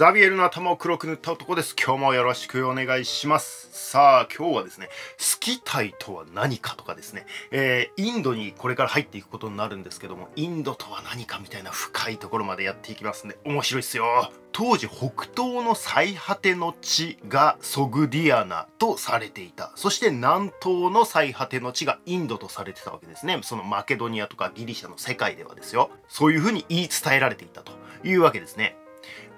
[0.00, 1.76] ザビエルの頭を黒く塗った男です。
[1.76, 3.68] 今日もよろしくお願いします。
[3.70, 4.88] さあ、今日はですね、
[5.18, 14.32] スキタイとは何かとかですね、えー、インドにこれから入っていくことになるんですけども、インドとは何かみたいな深いところまでやっていきますんで、面白いっすよ。
[14.52, 19.70] 当時、北東の最果ての地がソグディアナとされていた。
[19.74, 23.38] そして南東の最果ての地がインドとされてたわけですね。
[23.42, 25.90] そのマケドニアとかギリシャの世界ではですよ。
[26.08, 27.72] そういうふうに言い伝えられていたと
[28.02, 28.78] いうわけですね。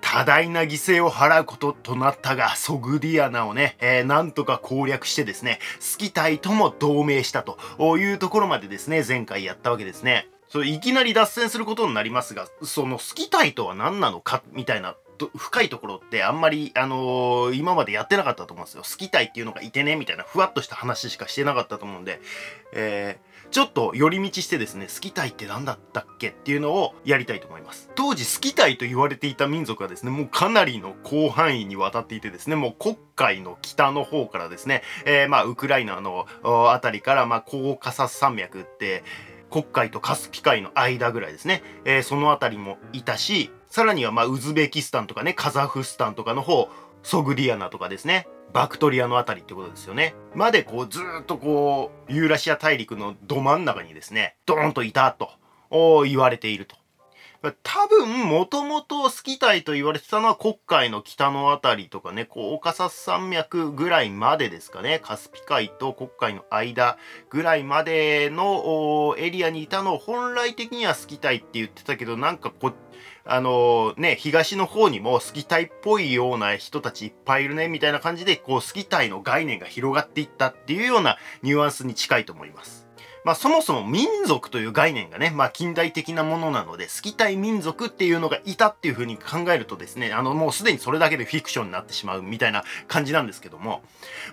[0.02, 7.56] 多大な犠牲を払うこととなったが、ソグディアナをね、えー、なんとか攻略してですね、スキタイとも同盟したと
[7.96, 10.28] いうところまでですね、前回やったわけですね。
[10.48, 14.96] そういきなり脱線することになりますが、そのスキタイとは何なのかみたいな
[15.36, 18.82] 深いところってあんまり、あのー、今までやってなかったと思うんですよ。
[18.82, 22.20] 好きたいっていうのがいてね、みたいなふわっとした話しかしてなかったと思うんで、
[22.74, 27.90] えー、ちょっと寄り道してですね、好きたいって何だったっけっていうのをやりたいと思います。
[27.94, 39.04] 当時好きたいと言われていた民族はですね、もうかなりの広範囲にわたっていてですね、もう黒海の北の方からですね、えー、まあ、ウクライナのあたりから、まあ、コーカサス山脈って、
[39.50, 46.70] 黒海とカスピ海の間ぐらいですね、えー、その辺りもいたし、さらにはまあウズベキスタンとかね、カザフスタンとかの方、
[47.02, 50.14] ソグディアナとかですね、バクトリアのあたりってことですよね。
[50.34, 55.30] までこうずっとこうユーラシア大陸のど真ん中にですね、ドーンといたと
[56.04, 56.76] 言われていると。
[57.50, 66.98] 多分、もともとスキタイと言われてたのは黒海の北のあたりとかね、コーカサス山脈ぐらいまでですかね、カスピ海と黒海の間
[67.30, 72.72] ぐらいまでのエリアにいたのを本来的にはスキタイって言ってたけど、なんかこ
[73.24, 82.81] あのね、東の方にもスキタイっぽいような人たちいっぱいいるね、みたいな感じで、こう、スキタイの概念が広がっていったっていうようなニュアンスに近いと思います。
[83.24, 93.82] まあそもそも民族という概念がね、まあ近代的なものなので、好きたい民族っていうのがいたっていうふうに考えるとですね、あのもうすでにそれだけでフィクションになってしまうみたいな感じなんですけども、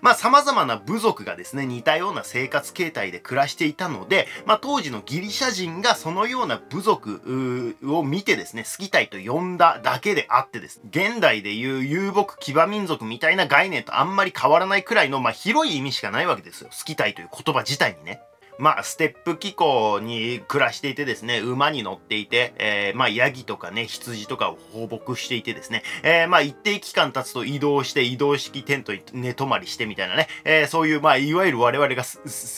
[0.01, 16.69] まあ様々な部族がですね、似たような生活形態で暮らしていたので、まあ当時のギリシャ人がそのような部族を見てですね、好きたいと呼んだだけであってです、現代でいう遊牧騎馬民族みたいな概念とあんまり変わらないくらいの、まあ広い意味しかないわけですよ。
[16.71, 18.21] 好きたいという言葉自体にね。
[18.59, 32.03] まあ、ステップ気候に暮らしていてですね、馬に乗っていて、えー、まあ、ヤギとかね、羊とかを放牧していてですね、えー、まあ、一定期間経つと移動して、移動式テントに寝泊まりしてみたいなね、えー、そういう、まあ、いわゆる我々が、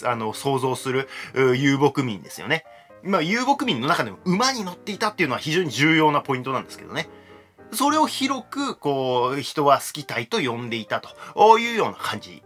[0.06, 2.66] あの、想像する遊牧民ですよね。
[3.04, 7.10] まあ、遊牧民の中でも馬に乗っていたっていうのは非常に重要なポイントなんですけどね。
[7.74, 12.44] それを広く、こう、人は好きたいと呼んでいたというような感じ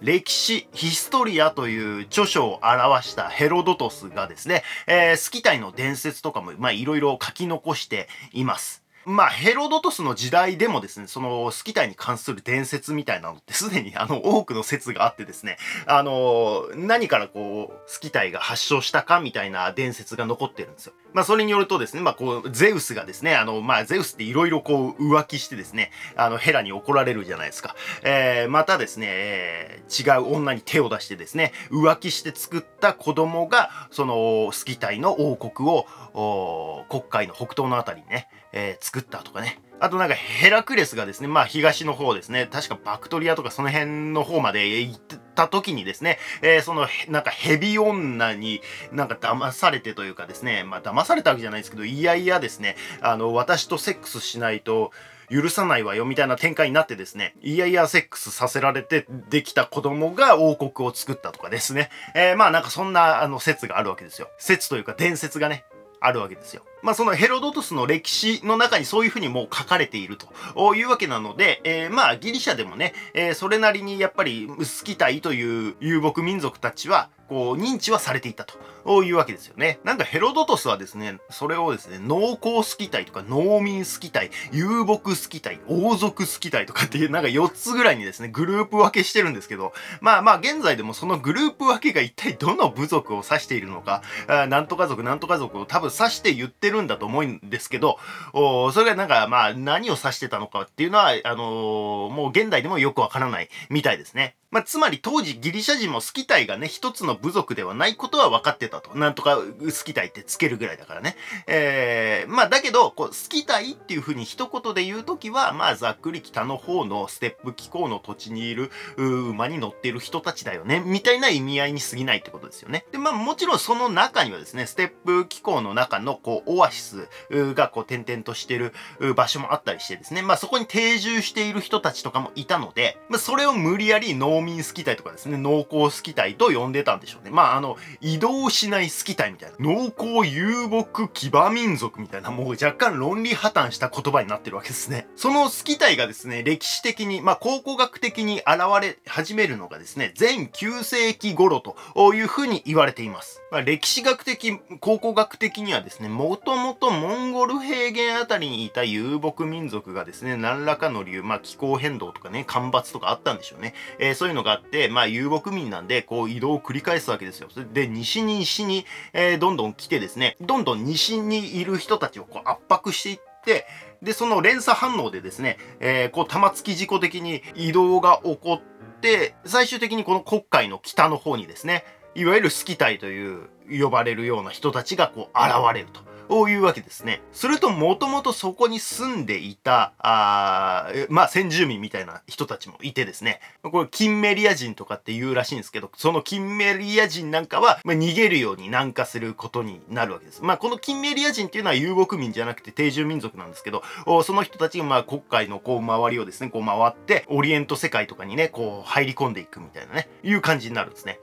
[0.00, 8.84] 歴史、ヒストリアという著書を表したヘロドトスがですね、えー、スキタイの伝説とかも、まあ、いろいろ書き残しています。
[9.08, 20.92] まあ、ヘロドトスの時代でもですね、そのスキタイに関する伝説みたいなのってすでにあの多くの説があってですね、あの、何からこう、スキタイが発祥したかみたいな伝説が残ってるんですよ。
[21.14, 27.74] まあ、それによるとですね、まあ、こう、ゼウスがですね、あの、まあ、ゼウスっていろいろこう、浮気してですね、あの、ヘラに怒られるじゃないですか。
[28.02, 39.60] えー、またですね、えー、違う女に手を出してですね、浮気して作った子供が、その、スキタイの王国を、国海の北東のあたりにね、えー、作ったとかね。
[39.80, 45.00] あとなんかヘラクレスがですね、まあ東の方ですね、確かバクトリアとかその辺の方まで行っ
[45.34, 48.60] た時にですね、えー、そのなんかヘビ女に
[48.92, 54.90] なんか騙されてというかですね、まあ騙されたわけじゃないですけど、いやいやですね、あの、私とセックスしないと、
[55.30, 61.90] 許さないわよみたいな展開になってですね、いやいやセックスさせられてできた子供が王国を作ったとかですね。
[62.14, 64.28] えー、まあなんかそんなあの説があるわけですよ。
[64.38, 65.64] 説というか伝説がね、
[66.00, 66.62] あるわけですよ。
[66.82, 79.80] まあそのヘロドトスの歴史の中にそういうふうにもう書かれているというわけなので、えー、まあギリシャでもね、えー、それなりにやっぱりスキタイという遊牧民族たちはこう認知はされていたというわけですよね。
[79.84, 97.98] なんかヘロドトスはですね、それをですね、農耕スキタイとか農民スキタイ、遊牧スキタイ、王族スキタイとかっていうなんか4つぐらいにですね、グループ分けしてるんですけど、まあまあ現在でもそのグループ分けが一体どの部族を指しているのか、あなんとか族なんとか族を多分指して言っててるんだと思うんですけど、
[98.32, 104.36] おそれがなんかまあ何を指してたのかっていうのは、あのー、もう現代でもよくわからないみたいですね。
[104.58, 108.98] まあ、つまり当時ギリシャ人もスキタイがね、一つの部族ではないことは分かってたと。
[108.98, 109.38] なんとか
[109.70, 111.14] スキタイってつけるぐらいだからね。
[111.46, 122.84] えー、まあだけど、こう、スキタイっていうふうに一言で言うときは、まあざっくり北の方のステップ気候の土地にいる馬に乗ってる人たちだよね、みたいな意味合いに過ぎないってことですよね。
[122.90, 128.74] で、まあもちろんその中にはですね、ステップ気候の中のこう、オアシスがこう、点々としてる
[129.14, 137.30] 場所もあったりしてですね、まあそこに定住している人たちとかもいたので、まあそれを無理やり農民スキタイとかですね、農耕スキタイと呼んでたんでしょうね。
[137.30, 145.08] まああの、移動しないスキタイみたいな、農耕遊牧騎馬民族みたいな、もう若干論理破綻した言葉になってるわけですね。
[145.16, 151.76] そのスキタイがですね、歴史的に、まあ考古学的に現れ始めるのがですね、全9世紀頃と
[152.14, 153.42] いうふうに言われています。
[153.50, 163.74] まあ、歴史学的、考古学的にはですね、もともとモンゴル平原あたりにいた遊牧民族がですね、何らかの理由、まあ気候変動とかね、干ばつとかあったんでしょうね。
[163.98, 167.48] えー、そういうのがあって、まあ遊牧民なんで、こう移動を繰り返すわけですよ。
[167.72, 168.84] で、西に西に、
[169.14, 173.66] えー、どんどん来てですね、どんどん西にいる人たちをこう圧迫していって、
[174.02, 186.07] で、その連鎖反応でですね、えー、こう玉突き事故的に移動が起こって、最終的にこの黒海の北の方にですね、いわゆるスキタイという呼ばれるような人たちがこう現れると。
[186.28, 187.22] こういうわけですね。
[187.32, 193.40] すると、もともとそこに住んでいた、あまあ、先住民みたいな人たちもいてですね。
[193.62, 200.42] これ、キンメリア人とかって言うらしいんですけど、そのキンメリア人なんかは、まあ、逃げるように南下することになるわけです。
[200.42, 203.82] まあ、このキンメリア人っていうのは遊牧民じゃなくて定住民族なんですけど、
[204.22, 211.20] その人たちが、まあ、国海のこう、周りをですね、こう回って、オリエント世界とかにね、こう、入り込んでいくみたいなね、いう感じになるんですね。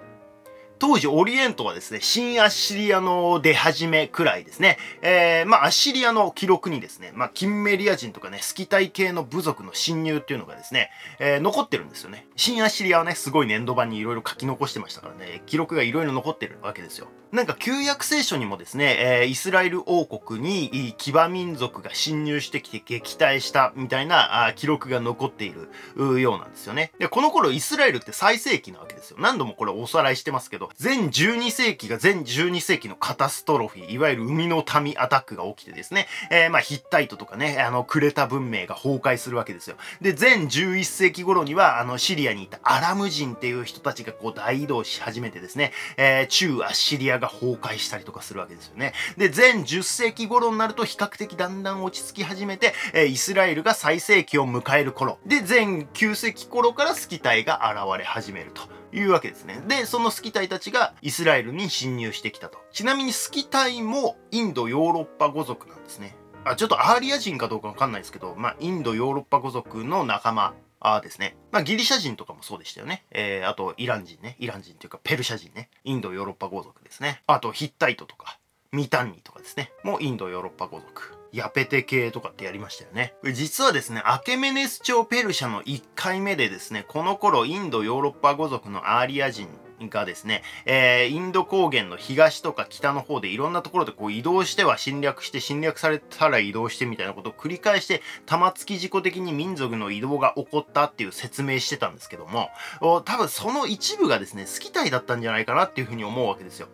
[0.79, 10.89] 当時オリエントはですね、新アッシリアの出始めくらいですね、えー、まあアッシリアの記録にですね、まあキンメリア人とかね、スキタイ系の部族の侵入っていうのがですね、
[11.19, 12.27] えー、残ってるんですよね。
[12.35, 17.07] 新アッシリアはね、すごい粘土板にいろいろ書き残してましたからね、記録がいろいろ残ってるわけですよ。
[17.35, 26.93] なんか旧約聖書にもですね、えー、イスラエル王国に騎馬民族が侵入してきて撃退したみたいなあ記録が残っているようなんですよね。
[26.97, 29.17] で、この頃イスラエルって最盛期なわけですよ。
[29.19, 39.75] 何度もこれおさらいしてますけど、全12世紀が全12世紀のカタストロフィー、いわゆる海の民アタックが起きてですね、えー、まあヒッタイトとかね、あのクレタ文明が崩壊するわけですよ。
[39.99, 48.93] で、全11世紀頃には、あのシリアにいたアラム人っていう人たちがこう大移動し始めてですね、えー、中アシリアがが崩壊したりとかするわけですよね。
[49.17, 55.17] で、全10世紀頃になると比較的だんだん落ち着き始めて、え、イスラエルが最盛期を迎える頃。
[55.25, 58.61] で、全9世紀頃からスキタイが現れ始めると。
[58.93, 59.61] いうわけですね。
[59.67, 62.59] で、そのスキタイたちがイスラエルに侵入してきたと。
[62.71, 66.15] ちなみにスキタイもインドヨーロッパ語族なんですね。
[66.45, 70.53] あ、ちょっとアーリア人かどうかわかんないですけど、まあ、インドヨーロッパ語族の仲間
[70.93, 71.35] あですね。
[71.51, 73.05] まあ、ギリシャ人とかもそうでしたよね。
[73.11, 74.35] えー、あと、イラン人ね。
[74.39, 75.69] イラン人というか、ペルシャ人ね。
[75.83, 77.21] インド、ヨーロッパ語族ですね。
[77.27, 78.37] あと、ヒッタイトとか、
[78.71, 79.71] ミタンニとかですね。
[79.83, 81.15] もうインド、ヨーロッパ語族。
[81.31, 83.13] ヤペテ系とかってやりましたよね。
[83.33, 89.49] 実はですね、アケメネス朝ペルシャの1回目でですね、この頃インド、ヨーロッパ語族のアーリア人
[89.89, 102.49] がですね、えー、インド高原の東とか北の方でいろんなところでこう移動しては侵略して侵略されたら移動してみたいなことを繰り返して玉突き事故的に民族の移動が起こったっていう説明してたんですけども
[102.81, 106.67] 多分その一部がですね好き体だったんじゃないかなっていうふうに思うわけですよ。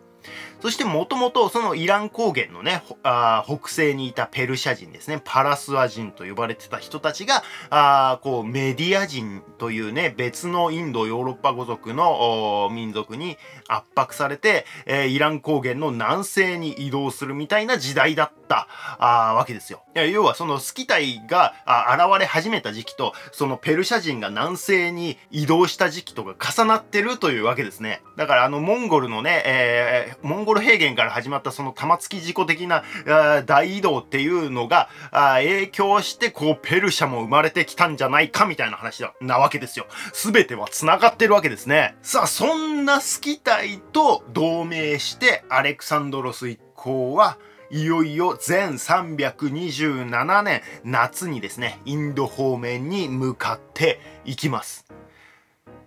[0.60, 2.82] そしてもともとそのイラン高原のね、
[3.44, 13.38] 北西にいたペルシャ人ですね、パラスワ人と呼ばれてた人たちが、あこうメディア人というね、別のインドヨーロッパ語族の民族に
[13.68, 18.68] 圧迫されて、えー、イラン高原の南西に移動するみたいな時代だった
[18.98, 19.82] あわけですよ。
[19.94, 28.02] 要はそのスキタイが現れ始めた時期と、そのペルシャ人が南西に移動した時期とか重なってるというわけですね。
[28.16, 32.84] だからあのモンゴルのね、えー、モンゴル平原から始まったその玉突き事故的な
[33.46, 39.86] 大移動っていうのが影響してこうペルシャも生まれてきたんじゃないかみたいな話なわけですよ。
[40.12, 41.96] すべては繋がってるわけですね。
[42.02, 47.38] さあ、そんなスキタイと同盟してアレクサンドロス一行は
[47.70, 54.84] いよいよ全327年夏にですね、インド方面に向かっていきます。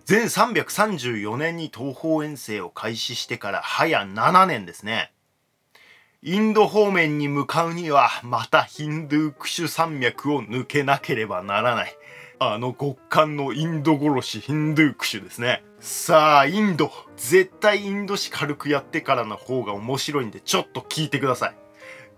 [0.06, 5.12] 全334年に東方遠征を開始してから早7年ですね。
[6.22, 11.92] インド方面に向かうにはまたヒンドゥークシュ山脈を抜けなければならない。
[12.38, 15.64] あの極寒のインド殺しヒンドゥークシュですね。
[15.80, 16.92] さあ、インド。
[17.16, 21.65] 絶対インド史軽くやってからの方が面白いんでちょっと聞いてください。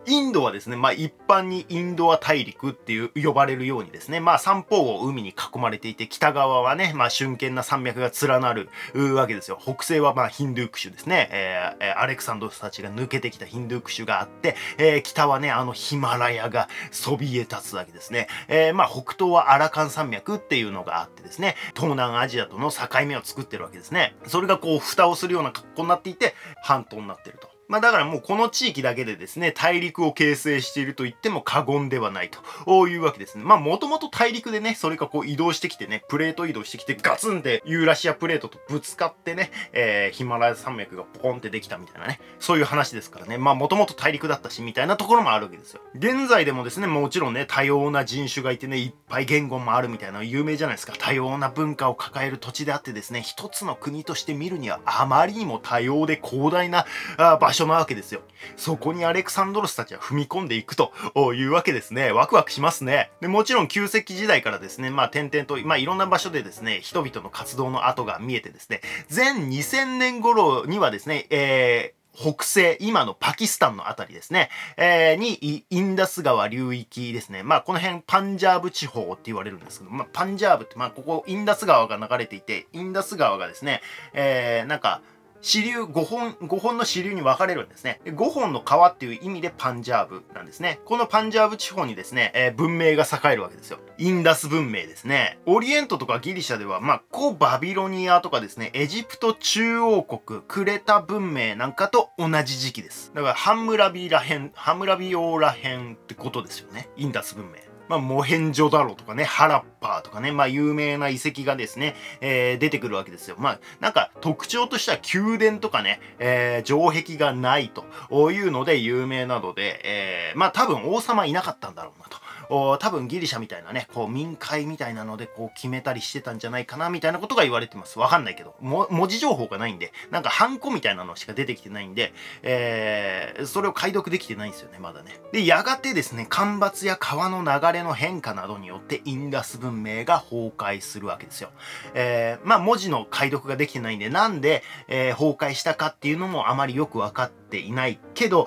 [0.09, 8.71] インドはですね、まあ一般にインドア大陸っていう呼ばれるようにですね、まあ三方を海に囲まれていて、北側はね、まあ峻健な山脈が連なる
[9.15, 9.59] わけですよ。
[9.61, 11.29] 北西はまあヒンドゥークシュですね。
[11.31, 18.29] えー、アレクサンドスたちが抜けてきたヒンドゥークシュがあって、えー、北はね、あのヒマラヤがそびえ立つわけですね。
[18.49, 24.17] えー、まあ北東はアラカン山脈っていうのがあってですね、東南アジアとの境目を作ってるわけですね。
[24.27, 27.58] それがこう蓋をするような格好になっていて、半島になってると。
[27.69, 33.45] まあだからもうこの地域だけでですね、大陸を形成していると言っても過言ではないというわけですね。
[33.45, 43.37] まあもともと大陸でね、それがこう移動してきてね、プレート移動してきてガツンでユーラシアプレートとぶつかってね、えー、ヒマラヤ山脈がポコンってできたみたいなね、そういう話ですからね。
[43.37, 45.83] まあもともと大陸だったしみたいなところもあるわけですよ。
[45.95, 50.95] 現在でもですね、もちろんね、多様な人種がいてね、いっぱい言語もあるみたいな有名じゃないですか。
[50.99, 56.87] 多様な文化を抱える土地であってですね、一つの国として見るにはあまりにも多様で広大な
[57.19, 58.23] 場所なわけですよ。
[58.57, 60.93] そこにアレクサンドロスたちは踏み込んでいくと
[61.35, 62.13] いうわけですね。
[62.13, 63.11] ワクワクしますね。
[63.21, 68.81] でもちろん旧石器時代からですね、まあ点々と、まあいろんな場所でですね、人々の活動の跡が見えてですね、
[69.15, 77.45] 前2000年頃にはですね、えー北西、今のパキスタンのあたりですね、えー、に、インダス川流域ですね。
[77.45, 83.83] まあ、この辺、パンジャーブ地方って言われるんですけど、まあ、パンジャーブって、まあ、ここ、インダス川が流れていて、インダス川がですね、
[84.15, 85.01] えー、なんか、
[85.41, 88.01] 支流5本、5本の支流に分かれるんですね。
[88.05, 90.81] 5本の川っていう意味でパンジャーブなんですね。
[90.85, 93.79] このパンジャーブ地方にですね、えー、文明が栄えるわけですよ。
[93.99, 95.39] インダス文明ですね。
[95.47, 103.13] オリエントとかギリシャでは、まあ、古バビロニアとかですね、エジプト中央国、クレタ文明なんかと同じ時期です。
[103.15, 106.89] だから、ハンムラビらへん、ハムラビオらへんってことですよね。
[106.97, 107.68] インダス文明。
[107.89, 113.37] まあ、モヘンジョダロとかね、ハラッパーとかね、まあ、有名な遺跡がですね、えー、出てくるわけですよ。
[113.39, 122.19] まあ、なんか特徴としては宮殿とかね、えー、城壁がないというので有名なので、えー、まあ、多分王様いなかったんだろうなと。
[122.49, 127.99] 多分ギリシャみたいなね、こう民会みたいなのでこう決めたりしてたんじゃないかなみたいなことが言われてます。
[127.99, 128.55] わかんないけど。
[128.61, 132.13] 文字情報がないんで、なんかハンコみたいなのしか出てきてないんで、
[132.43, 135.21] えー、それを解読できてないんですよね、まだね。
[135.33, 141.51] で、やがてですね、干ばつや川の流れの変化などによってインダス文明が崩壊するわけですよ。
[141.95, 148.47] えー、まあ文字の解読ができてないんで、なんで、えー、崩壊したかっていうのもあまりよくわかってていないけど、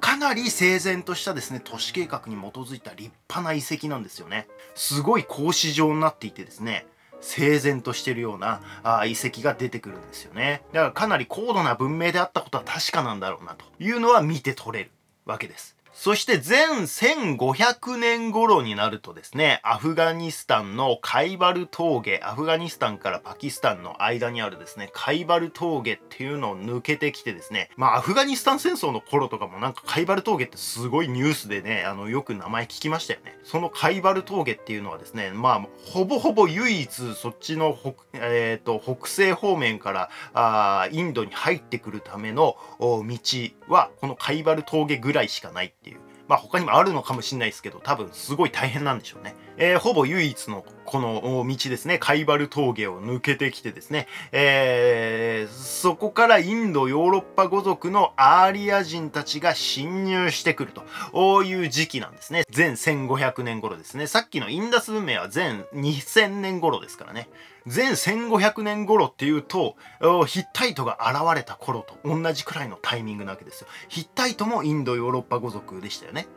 [0.00, 4.48] かなり整然としたですね、都市計画に基づいた立派な遺跡なんですよね。
[4.74, 6.86] すごい格子状になっていてですね、
[7.20, 10.62] 整然としてるようなあ遺跡が出てくるんですよね。
[10.72, 14.90] だからかなり高度な文明であったことは確かなんだろうなというのは見て取れる
[15.24, 15.76] わけです。
[16.00, 33.36] そして全1500年頃になるとですね、アフガニスタンのカイバル峠、アフガニスタンからパキスタンの間にあるですね、カイバル峠っていうのを抜けてきてですね、まあアフガニスタン戦争の頃とかもなんかカイバル峠ってすごいニュースでね、あのよく名前聞きましたよね。
[33.42, 43.02] そのカイバル峠っていうのはですね、まあほぼほぼ唯一そっちの北,、えーと、北西方面からあインドに入ってくるための道
[43.66, 45.87] はこのカイバル峠ぐらいしかないっていう。
[46.28, 49.34] まあ他にもあるのかもしれないですけど、多分すごい大変なんでしょうね。
[49.58, 62.44] えー、ほぼ唯一のこの道ですね、カイバル峠を抜けてきてですね、えー、そこからインド、ヨーロッパ語族のアーリア人たちが侵入してくるという時期なんですね。
[62.50, 64.06] 全1500年頃ですね。
[64.06, 67.28] さっきのインダス文明は全2000年頃ですからね。
[67.66, 69.76] 全1500年頃っていうと、
[70.26, 73.68] ヒッタイトが現れた頃と同じくらいのタイミングなわけですよ。
[73.88, 76.28] ヒッタイトもインド、ヨーロッパ語族でしたよね。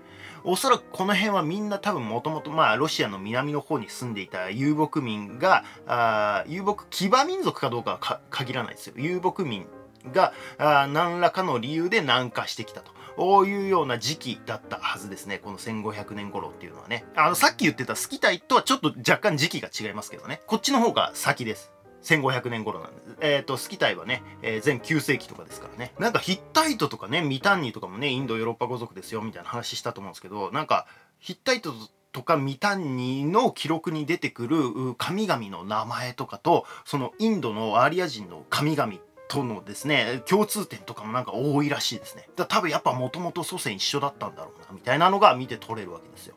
[0.43, 8.93] おそらくこの辺はみんな多分もともとまあロシアの南の方に住んでいた遊牧民が、あ遊牧騎馬民族かどうかは限らないですよ。
[8.97, 9.67] 遊牧民
[10.13, 12.91] があ何らかの理由で南下してきたと。
[13.21, 15.37] こういうような時期だったはずですね。
[15.37, 17.05] この1500年頃っていうのはね。
[17.15, 20.41] あの、さっき言ってたスキタイとはちょっと若干時期が違いますけどね。
[20.47, 21.71] こっちの方が先です。
[22.03, 23.17] 1500年頃なんです。
[23.21, 25.93] えっ、ー、と、スキタイはね、えー、前9世紀とかですからね。
[25.99, 30.87] なんかヒッタイトとかね、ミタンニとかもね、インドヨーロッパ語族ですよ、みたいな話したと思うんですけど、なんか、
[31.19, 31.73] ヒッタイト
[32.11, 38.93] とかミタンニの記録に出てくる神々の名前とかと、そのインドのアーリア人の神々
[39.27, 42.27] とのですね、共通点とかもなんか多いらしいですね。
[42.35, 46.35] だ多分やっぱもともと祖先一緒だったんだろうな、みたいなのが見て取れるわけですよ。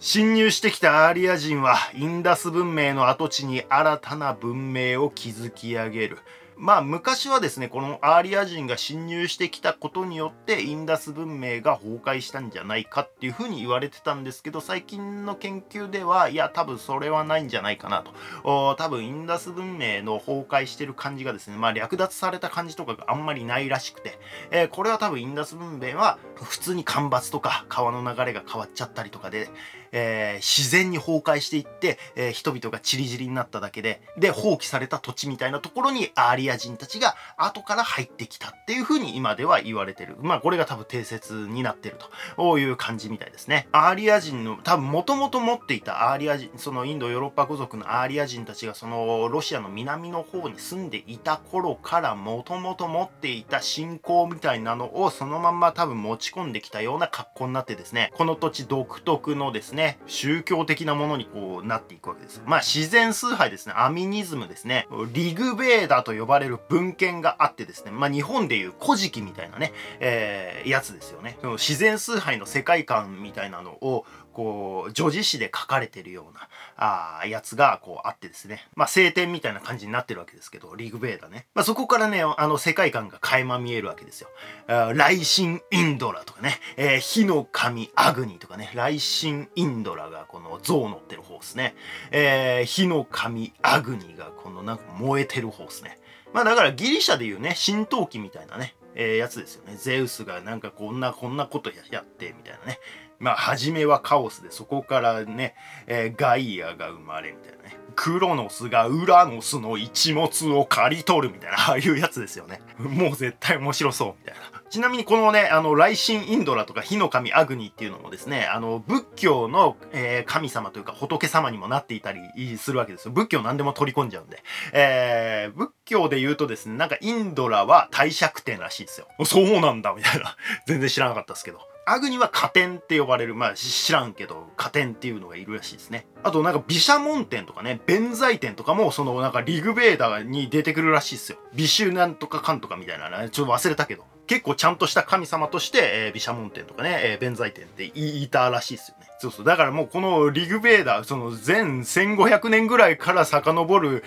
[0.00, 6.18] 侵入してきたアーリア人はインダス文明の跡地に新たな文明を築き上げる。
[6.56, 18.04] まあ昔はですねこのアーリア人が侵入してきたことによってインダス文明が崩壊したんじゃないかっていうふうに言われてたんですけど最近の研究ではいや多分それはないんじゃないかな
[18.42, 24.18] と多分インダス文明の崩壊してる感じがですねまあ略奪された感じとかがあんまりないらしくて、
[24.50, 29.48] えー、これは多分インダス文明は普通に干ばつとか川の流れが変わっちゃったりとかで、
[29.92, 40.16] えー、自然に崩壊していって、えー、人々がチリジリになっただけでで放棄された土地みたいなところにアーリア人たちが後から入ってきたっていうふうに今では言われてる。
[40.20, 41.96] まあこれが多分定説になってる
[42.36, 43.68] という感じみたいですね。
[43.72, 63.74] アーリア人の多分もともと持っていたアーリア人そのインドヨーロッパ語族のアーリア人たちがそのロシアの南の方に住んでいた頃からもともと持っていた信仰みたいなのをそのまんま多分持ち込んできたような格好になってですねこの土地独特のですねね宗教的なものにこうなっていくわけですまあ自然崇拝ですね。
[63.76, 64.86] アミニズムですね。
[65.12, 67.90] リグベーダと呼ばれる文献があってですね。
[67.90, 71.38] まあ日本でいう古事記みたいなね、えー、やつですよね。
[71.40, 74.04] その自然崇拝の世界観みたいなのを
[74.38, 78.66] こう、女児誌で書かれてるような、あやつが、こう、あってですね。
[78.74, 81.46] まあ、晴天みたいな感じになってるわけですけど、リグベーダね。
[81.54, 84.28] まあ、そこからね、あの、世界観が垣間見えるわけですよ。
[84.66, 91.74] 雷神インドラとかね、えー、火の神アグニとかね、雷神インドラがこの象乗ってる方ですね。
[92.10, 95.98] えー、火の神アグニがこのなんか燃えてる方ですね。
[96.32, 99.76] まあだからギリシャでいうね、神道記みたいなね、えー、やつですよね。
[99.76, 102.78] ゼウスがなんかこんなこんなことやってみたいなね。
[103.18, 105.54] まあ、初めはカオスで、そこからね、
[105.86, 107.76] えー、ガイアが生まれみたいなね。
[107.96, 112.60] クロノスがウラノスの一物を刈り取るみたいな、ああいうやつですよね。
[112.78, 114.62] もう絶対面白そうみたいな。
[114.70, 123.12] ちなみにこのね、あの、雷神インドラとか火の神アグニっていうのもですね、あの、仏教の、えー、神様というか仏様にもなっていたりするわけですよ。
[123.12, 124.44] 仏教何でも取り込んじゃうんで。
[124.72, 129.08] えー、仏教で言うとですね、なんかインドラは帝釈天らしいですよ。
[129.24, 130.36] そうなんだみたいな。
[130.66, 131.58] 全然知らなかったですけど。
[131.92, 136.06] アグニは加点って呼ばれる、まあ知らんけど、加点っていうのがいるらしいですね。
[136.22, 141.38] あとなんか、毘沙門天とかね、弁財天とかも、そのなんかリグベーダーに出てくるらしいですよ。
[141.54, 144.04] 美酒なんとかかんとかみたいなね、ちょっと忘れたけど。
[144.26, 149.06] 結構ちゃんとした神様として、えー、毘沙門天とかね、えー、弁財天って言いたらしいですよね。
[149.20, 149.46] そうそう。
[149.46, 154.04] だからもうこのリグベーダー、その全1500年ぐらいから遡る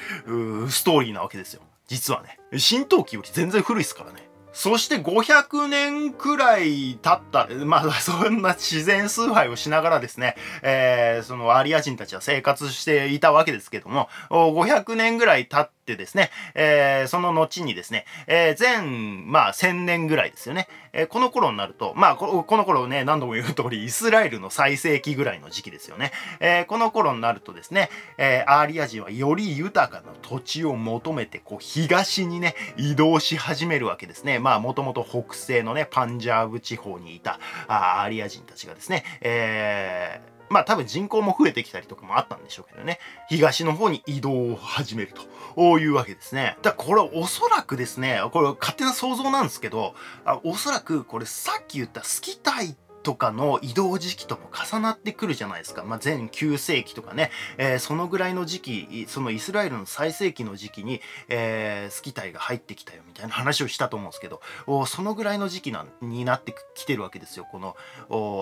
[0.70, 1.64] ストーリーなわけですよ。
[1.88, 2.40] 実はね。
[2.58, 4.30] 新陶器より全然古いですからね。
[4.54, 26.12] そして500年くらい経った、まあ そんな自然崇拝をしながらですね、えー、そのアリア人たちは生活していたわけですけども、500年ぐらい経ったですね、えー、その後にですね、えー、全、まあ1000年ぐらいですよね、えー、この頃になると、まあこの頃ね、何度も言う通り、イスラエルの最盛期ぐらいの時期ですよね。
[26.40, 34.40] えー、この頃になるとですね、えー、アーリア人はより豊かな土地を求めて、こう東にね、移動し始めるわけですね。
[34.40, 45.14] まあもともと北西のね、パンジャーブ地方にいたアーリア人たちがですね、えー、まあ多分人口も増えてきたりとかもあったんでしょうけどね、東の方に移動を始める
[45.56, 46.58] というわけですね。
[46.62, 55.84] だからこれおそらくですね、これ勝手な想像なんですけど、あおそらくこれさっき言ったスキタイとかの移動時期とも重なってくるじゃないですか。
[55.84, 64.42] まあ、前9世紀とかね、えー、そのぐらいの時期、そのイスラエルの最盛期の時期に、えー、スキタイが入ってきたよみたいな話をしたと思うんですけど、
[64.86, 67.48] そのぐらいの時期なになってきてるわけですよ。
[67.52, 67.76] この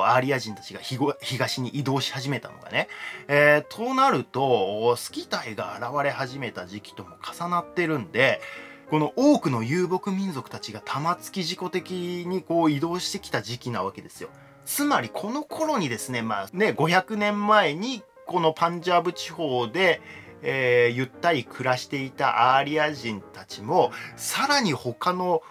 [0.05, 2.87] アーリア人たちが東に移動し始めたのがね。
[3.27, 8.41] えー、となると、スキタイが現れ始めた時期とも重なってるんで、
[8.89, 11.91] この多くの遊牧民族たちが玉突き事故的
[12.25, 14.29] にこう移動してきた時期なわけですよ。
[14.69, 19.99] つまりこの頃にですね、まあね、500年前にこのパンジャブ地方で、
[20.43, 25.41] えー、ゆったり暮らしていたアーリア人たちも、さらに他の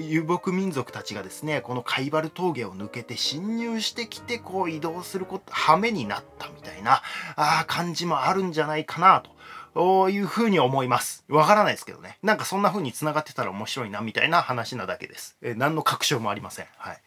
[0.00, 7.02] 遊牧民族たちがですね、このカイバル峠を抜けて侵入してきて、こう移動すること、羽目になったみたいな
[7.36, 9.30] あ感じもあるんじゃないかなと。
[9.74, 11.24] そういうに思います。
[11.28, 12.18] わからないですけどね。
[12.24, 15.36] なんかそんな風に繋がってたら面白いなみたいな話なだけです。
[15.42, 16.66] えー、何の確証もありません。
[16.76, 17.00] はい。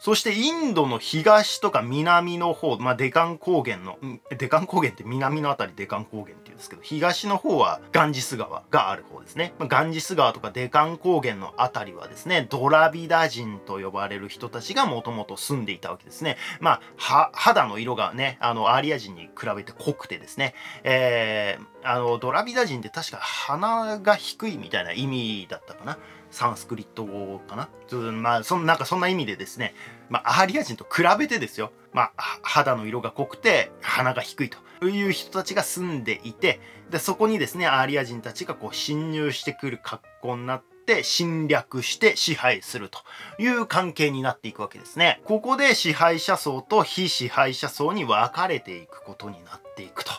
[0.00, 3.98] そしてインドの東とか南の方、まあ、デカン高原の、
[4.36, 9.52] デカン高原って南のあたりデカン高原って言うんですけど、東の方はガンジス川がある方ですね。
[9.58, 16.38] まあ、ガンジス川とかデカン高原のあたりはですね、ドラビダ人と呼ばれる人たちがもともと住んでいたわけですね。
[16.60, 25.98] まあ、肌の色がね、あの、アーリア人に比べて濃くてですね、えー、あの、ドラビダ人って確か鼻が低いみたいな意味だったかな。
[26.30, 27.68] サンスクリット語かな？
[28.12, 29.74] まあそんなんかそんな意味でですね、
[30.08, 43.00] まあ、アーリア人と比べてですよ、まあ、肌の色が濃くて鼻が低いという人たちが住んでいてでそこにですねアーリア人たちがこう侵入してくる格好になって侵略して支配すると
[43.38, 45.20] いう関係になっていくわけですね。
[45.24, 50.12] ここで支配者層と非支配者層に分かれていくことになっていくと。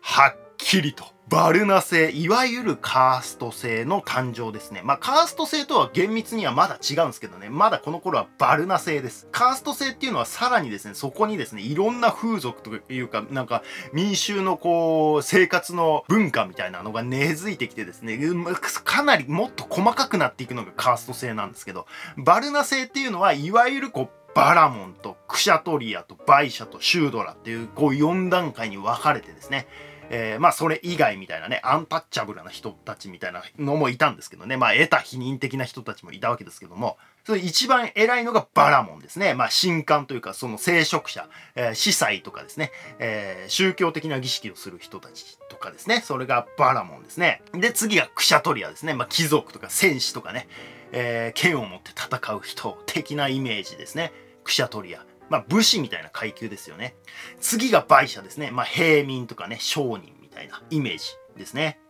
[0.00, 0.36] はっ
[0.68, 4.82] きりとバルナ制、いわゆるカースト制の誕生ですね。
[4.84, 9.28] まあ、カースト制とは厳密にはまだ違うんですけどね、まだこの頃はバルナ制です。
[9.32, 13.62] カースト制っていうのはさらにですね、そこにですね、いろんな風俗というか、なんか
[13.94, 18.18] 民衆のこう、生活の文化みたいなのが根付いてきてですね、
[18.84, 21.86] かなりもっと細かくなっていくのがカースト制なんですけど、
[22.18, 29.66] バルナ制っていうのは、いわゆるこう、バラモンとクシャトリアとバイシャとシュードラっていうこう4段階に分かれてですね、
[30.10, 39.34] えー、まあそれ以外みたいなね、アンタッチャブルな人たちみたいなのもいたんですけどね、まあ得た否認的な人たちもいたわけですけども、それ一番偉いのがバラモンですね。
[39.34, 47.42] まあ神官というかその聖職者、えー、司祭とかですね、えー、宗教的な儀式をする人たちとかですね、それがバラモンですね。
[47.52, 48.94] で、次がクシャトリアですね。
[48.94, 50.48] まあ貴族とか戦士とかね、
[50.92, 54.12] え、剣を持って戦う人的なイメージですね。
[54.44, 55.04] クシャトリア。
[55.30, 56.96] まあ、武士みたいな階級ですよね。
[57.40, 58.50] 次がバイシャですね。
[58.50, 61.04] まあ、平民とかね、商人みたいなイメージ
[61.36, 61.80] ですね。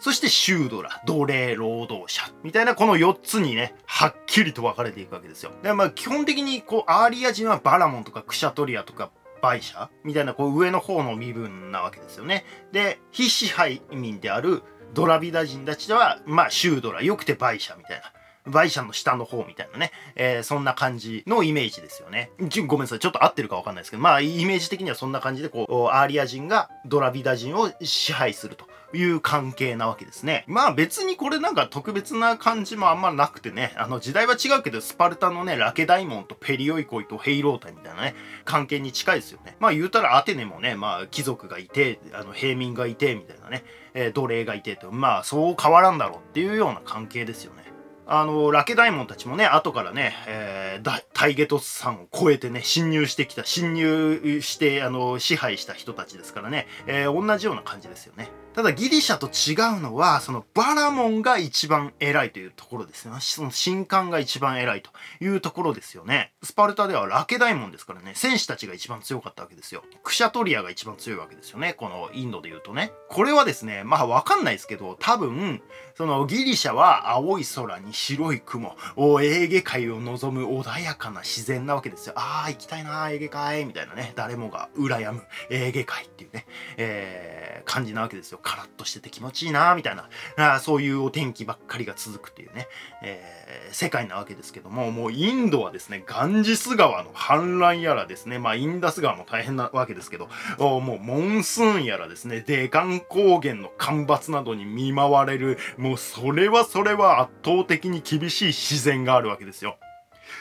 [0.00, 5.52] そしてシュードラ、奴隷労働者みたいなこの4つにね、はっきりと分かれていくわけですよ。
[5.62, 12.44] でまあ基本的にこうアーリア人はバラモンとかクシャトリアとかバイシャみたいなこう上の方の身分なわけですよね。
[12.72, 14.62] で、被支配民である
[14.94, 18.12] ドラビダ人たちは、まあシュードラ、よくてバイシャみたいな。
[18.46, 22.30] バイシャンの下の方みたいなね、えー、そんな感じのイメージですよね。
[22.66, 28.66] ごめんなさい、ちょっと合ってるかわかんないですけど、まあ、イメージ的にはそんな感じで、こう、アーリア人がドラビダ人を支配すると。
[28.96, 30.44] いう関係なわけですね。
[30.46, 39.56] まあ別にこれなんか特別な感じもあんまなくてね、あの時代は違うけど、スパルタのね、ラケダイモンとペリオイコイとヘイロータみたいなね、関係に近いですよね。
[39.58, 47.63] まあ言うたらアテネもね、まあ貴族がいて、あの平民がいて、みたいなね、えー、奴隷がいてと、まあそう変わらんだろうっていうような関係ですよね。
[48.06, 58.30] あの、ラケダイモンたちもね、後からね、えー、タイゲトスさんを超えてね、侵入してきた、侵入して、あの、支配した人たちですからね、えー、同じような感じですよね。
[58.54, 63.16] ただギリシャと違うのは、そのバラモンが一番偉いというところですね。
[63.20, 64.90] その神官が一番偉いと
[65.20, 66.32] いうところですよね。
[66.40, 69.82] スパルタではラケダイモンですからね、戦士たちが一番強かったわけですよ。
[70.04, 71.72] クシャトリアが一番強いわけですよね。
[71.72, 72.92] このインドで言うとね。
[73.08, 75.60] これはですね、まあわかんないですけど、多分、
[75.96, 82.14] そのギリシャは青い空に白い雲、おエーゲ海を望む穏やかな自然なわけですよ。
[82.16, 88.38] ああ、行きたいな、エーゲ海みたいなね、誰もが羨むエーゲ海っていうね、えー、感じなわけですよ。
[88.42, 90.08] カラッとしてて気持ちいいなみたいな
[90.54, 92.66] あそういうお天気ばっかりが続くっていうね、
[93.02, 100.28] えー、世界なわけですけどももうインドはですねガンジス川の氾濫やらですねまあインダス川も大変なわけですけど
[100.58, 109.76] おもうモンスーンやらですねデカン高原の干ばつなどに見舞われるもうそれはそれは圧倒的に厳しい自然があるわけですよ。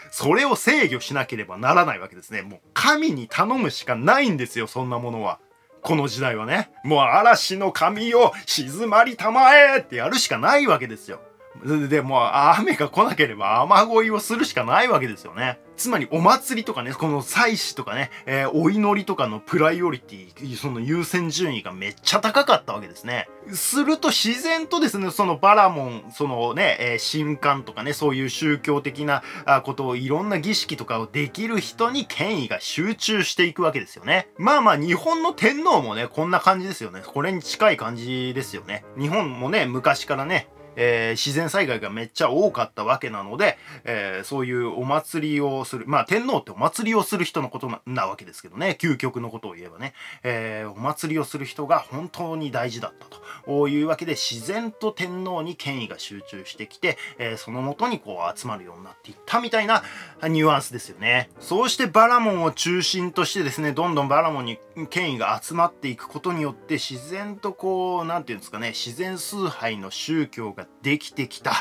[0.10, 2.44] それを制御しなければならないわけですね。
[2.44, 5.40] もう神に頼むしかないんですよ、そんなものは。
[5.82, 6.72] この時代はね。
[6.86, 11.20] もう嵐の神を静まりたまえってやるしかないわけですよ。
[11.64, 15.60] で、もう雨が来なければ雨乞いをするしかないわけですよね。
[15.76, 23.28] つまりお祭りとかね、この祭祀とかね、えー、お祈りとかのプライオリティ、その優先順位がめっちゃ高かったわけですね。
[23.52, 29.24] すると自然とですね、そのバラモン、そのね、えー、神官とかね、そういう宗教的な
[29.64, 34.28] ことをいろんな儀式とかをできる人に権威が集中していくわけですよね。
[34.38, 37.02] まあまあ日本の天皇もね、こんな感じですよね。
[37.06, 38.86] これに近い感じですよね。
[38.98, 53.24] 日本もね、昔からね、えー、自然災害がめっちゃ多かったわけなので、えー、そういうお祭りをする、まあ天皇ってお祭りをする人のことなわけですけどね、究極のことを言えばね、えー、お祭りをする人が本当に大事だったと。
[53.68, 59.84] いうわけで、自然と天皇に権威が集中してきて、えそのもとにこう集まるようになっていったみたいな
[60.24, 61.30] ニュアンスですよね。
[61.40, 64.60] そうしてバラモンを中心としてですね、どんどんバラモンに
[64.90, 71.54] 権威が集まっていくことによって、自然とこう、なんていうんですかね、自然崇拝の宗教がができてきた。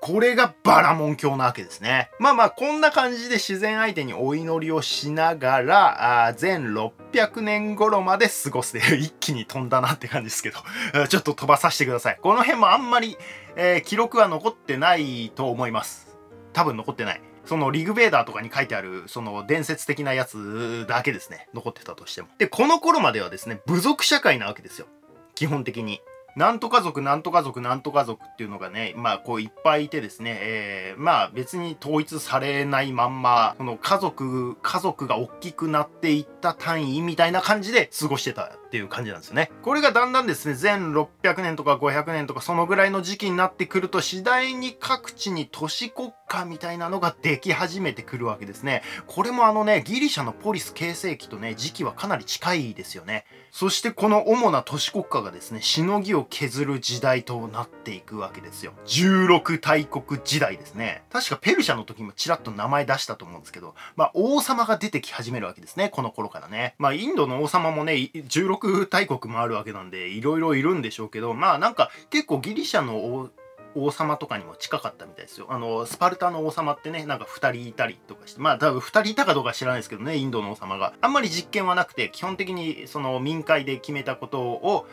[0.00, 2.10] これがバラモン教なわけですね。
[2.18, 10.58] まあまあ、こんな感じで自然相手にお祈りをしながら、あ全600年頃まで過ごすで、一気に飛んだなって感じですけど、
[11.08, 12.18] ちょっと飛ばさせてください。
[12.20, 13.16] この辺もあんまり、
[13.56, 16.16] えー、記録は残ってないと思います。
[16.52, 17.22] 多分残ってない。
[17.46, 21.48] そのリグベーダーとかに書いてある、その伝説的なやつだけですね。
[21.54, 22.28] 残ってたとしても。
[22.38, 24.86] で、この頃まではですね、部族社会なわけですよ。
[25.34, 26.00] 基本的に。
[26.36, 39.50] なんとか族、なんとか族、なんとか族っていうのがね、まあこういっぱいいてですね、えー、まあ別に統一されないまんま、この家族、家族が大きくなっていった単位みたいな感じで過ごしてたっていう感じなんですよね。
[39.62, 48.82] これがだんだんですね、全600年とか500年とかそのぐらいの時期になってくると次第に各地に都市国家みたいなのができ始めてくるわけですね。
[49.06, 53.26] これもあのね、ギリシャのポリス形成期とね、時期はかなり近いですよね。
[53.50, 58.72] そしてこの主な都市国家がですね、しのぎを削る時代となっていくわけですよ。
[58.86, 61.02] 16大国時代ですね。
[61.10, 66.74] 確かペルシャの時もちらっと名前出したと思うんですけど、まあ王様が出てき始めるわけですね、この頃からね。
[66.78, 73.30] まあインドの王様もね、16大国もあるわけなんで、いろいろいるんでしょうけど、まあなんか結構ギリシャの
[73.74, 75.46] 王様とかにも近かったみたいですよ。
[75.50, 80.94] あの、スパルタの王様ってね、なんか2人いたりとかして、まあ多分2人いたかどうか知らないですけどね、インドの王様が。
[81.00, 84.86] あんまり実権はなくて、基本的にその民会で決めたことを、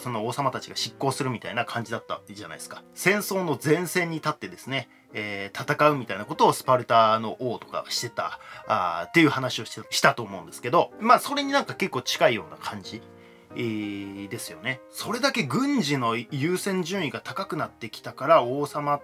[0.00, 2.82] その王様たちが執行するみたいな感じだったじゃないですか。
[2.94, 13.00] 戦争の前線に立ってですね、えー、戦うみたいなことをスパルタの王とかしてたあっていう話をしたと思うんですけど、まあそれになんか結構近いような感じ、
[13.54, 14.80] ですよね。
[14.90, 19.00] それだけ軍事の優先順位が高くなってきたから王様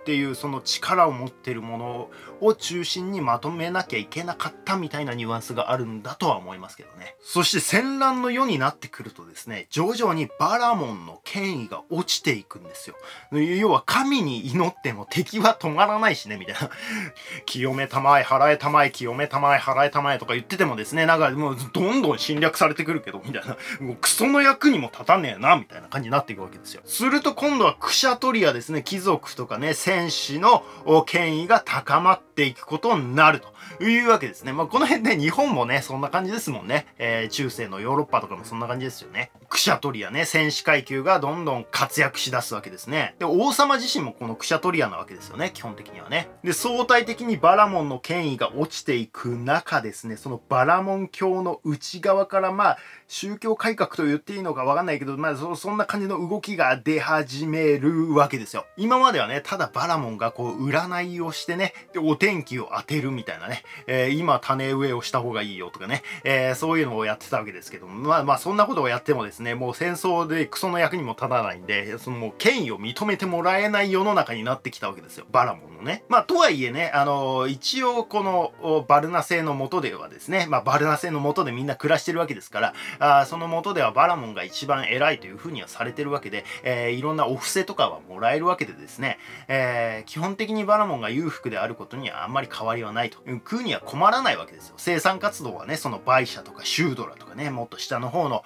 [0.00, 2.10] っていうその力を持ってるもの
[2.40, 7.16] を中心にまとめなきゃいけなかったみたいなニュアンスがあるんだとは思いますけどね。
[7.20, 12.96] そして戦乱の世になってくるとですね、徐々にバラモンの権威が落ちていくんですよ。
[13.32, 16.70] 要は神に祈っても敵は止まらないしね、みたいな。
[17.44, 23.56] 清めたまえ、払えたまえ、清めたまえ、払えたまえとか言っててもですね、なんかもうどんどん侵略されてくるけど、みたいな。
[23.80, 26.80] もうクソの役にも立たねえな、みたいな感じになっていくわけですよ。
[26.86, 30.62] すると今度はクシャトリアですね、貴族とかね、戦士の
[31.04, 34.52] 権威が高まっていくことになるというわけですね。
[34.52, 36.86] まあ、この辺ね、日本もね、そんな感じですもんね。
[36.96, 39.32] えー、中世のヨーロッパとかもそんな感じですよね。
[39.50, 43.16] クシャトリアね、戦士階級がどんどん活躍しだすわけですね。
[43.18, 46.30] で、王様自身もこのクシャトリアなわけですよね、基本的にはね。
[46.44, 58.66] で、相対的にバラモンの権威が落ちていく中ですね、そのバラモン教の内側からまあ、宗教改革と言っていいのかわかんないけど、まあそ、そんな感じの動きが出始めるわけですよ。
[58.76, 75.26] 今まではね、ただバラモンがこう、占いをしてね、で、お天気を当てるみたいなね、えー、今種植えをした方がいいよとかね、えー、そういうのをやってたわけですけども、まあまあそんなことをやってもですね、ねもう戦争でクソの役にも立たないんで、そのもう権威を認めてもらえない世の中になってきたわけですよ。
[75.30, 76.04] バラモンのね。
[76.08, 93.18] まあとはいえね、あの、一応このバルナ製の元ではですね、まあバルナ製の元でみんな暮らしてるわけですから、あその元ではバラモンが一番偉いというふうにはされてるわけで、えー、いろんなお布施とかはもらえるわけでですね、えー、基本的にバラモンが裕福であることにはあんまり変わりはないと。
[93.26, 94.74] 食うには困らないわけですよ。
[94.76, 98.44] 生産活動はね、そのバイシャとかシュードラとかね、もっと下の方の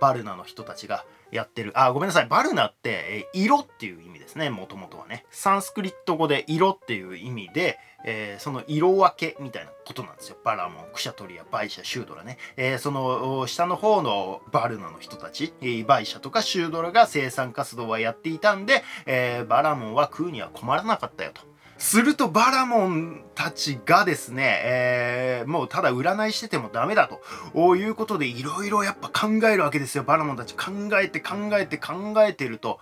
[0.00, 1.72] バルナの人たちがやってる。
[1.74, 2.26] あ、ごめんなさい。
[2.26, 4.50] バルナって、え色っていう意味ですね。
[4.50, 5.24] もともとはね。
[5.30, 10.36] サンスクリット語で色っていう意味で、えー、その色分けみたいなことなんですよ。
[10.44, 12.38] バラモン、クシャトリア、バイシャ、シュードラね。
[12.56, 15.54] えー、その下の方のバルナの人たち、
[15.86, 21.53] バイシャとかシュードラが生産活動はやっていたんで、え、バラモンは食うには困らなかったよと。
[21.84, 27.10] するとバラモンたちがですね、えー、もうただ占いしててもダメだ
[27.54, 30.02] ということでいろいろやっぱ考えるわけですよ。
[30.02, 32.80] バラモンたち考えて考えて考えてると、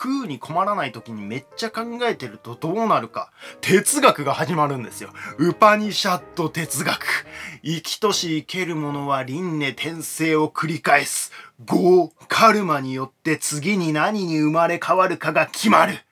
[0.00, 3.32] 食うに困らない時にめっちゃ考えてるとどうなるか。
[3.60, 5.10] 哲学が始まるんですよ。
[5.38, 7.04] ウパニシャット哲学。
[7.64, 11.32] 生きとし生けるものは輪廻転生を繰り返す。
[11.58, 16.03] 業、カルマによって次に何に生まれ変わるかが決まる。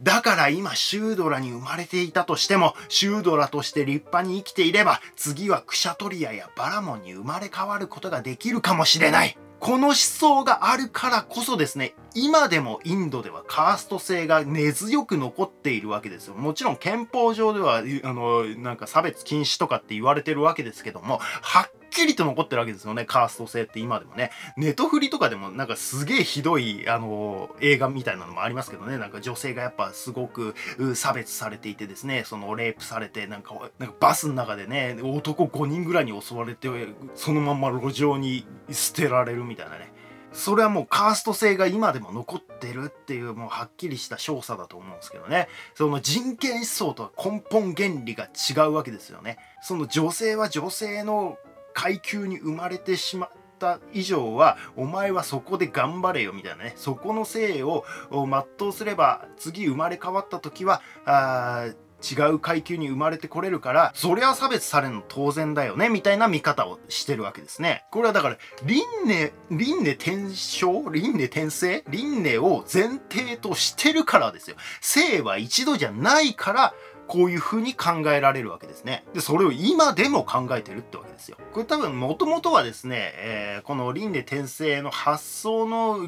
[0.00, 9.38] だから今シュードラに生まれていたとしても、シュードラとして立派に生きていれば、次はクシャトリアやバラモンに生まれ変わることができるかもしれない。
[9.58, 16.34] この思想があるからこそですね、今でもインドではカースト制が根強く残っているわけですよ。
[16.34, 24.30] もちろん憲法上では、あの、なんか差別禁止とかって言われてるわけですけども、はっきりと残ってるわけですよね、カースト制って今でもね。
[24.56, 30.54] ネトフリとかでもなんかすげえひどい、あの、映画みたいなのもありますけどね、なんか女性がやっぱすごく
[30.94, 36.68] 差別されていてですね、そのレイプされて、なんか、なんかバスの中でね、男5人ぐらいに襲われて、
[37.14, 39.92] そのまま路上に捨てられるみたいなね。
[40.36, 45.48] それはもうカースト制が今でも残ってるっていうもうはっきりした証左だと思うんですけどね。
[45.74, 49.38] その人権思想とは根本原理が違うわけですよね。
[49.62, 51.38] その女性は女性の
[51.76, 56.64] 階級に生まれてしまった以上はお前はそこで頑張れよみたいな。
[56.64, 61.68] ねそこの性を全うすれば次生まれ変わった時はあ
[62.02, 76.74] 違う階級に生まれてこれるからそりゃ差別されるの当然だよねみたいな見方をしてるわけですねこれはだから輪廻輪廻転生輪廻転生輪廻を前提としてるからですよ生は一度じゃないから
[77.06, 79.04] こういう風に考えられるわけですね。
[79.14, 81.36] で、それを今でも考えてるってわけですよ。
[81.52, 86.06] これ多分もともとはですね、えー、この輪廻転生の発想の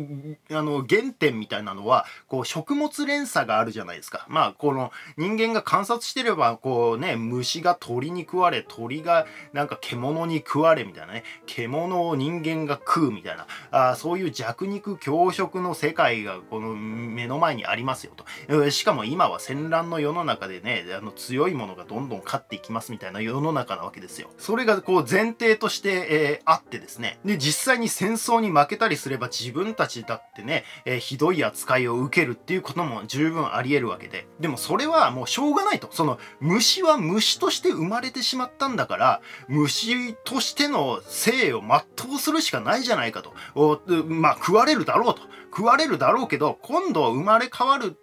[0.51, 4.27] あの原点みたいなのは、こう食物連鎖があるじゃないですか。
[4.29, 18.13] まあ、この人間が観察してれば、こうね、虫が鳥に食われ、鳥がなんか獣に食われみたいなね、獣を人間が食うみたいな、あそういう弱肉強食の世界がこの目の前にありますよ
[18.49, 18.71] と。
[18.71, 24.31] しかも今は戦乱の世の中でね、あの強いものがどんどん勝っていきますみたいな世の中なわけですよ。
[24.39, 27.19] それがこう前提として、えー、あってですね。
[27.25, 34.27] で、実際に戦争に負けたりすれば自分たちだってね、えー、ひどい扱いを受けるっていうことも十分あり得るわけで。
[34.41, 35.89] でもそれはもうしょうがないと。
[35.93, 43.35] その虫は虫として生まれてしまったんだから、虫としての生を全うするしかないじゃないかと。
[43.55, 45.23] おまあ食われるだろうと。
[45.51, 47.97] 食われるだろうけど、今度生まれ変わる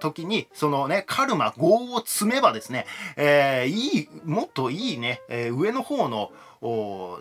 [0.00, 6.32] 時に、そのね、カルマ、業を積めばですね、えー、いい、もっといいね、えー、上の方の、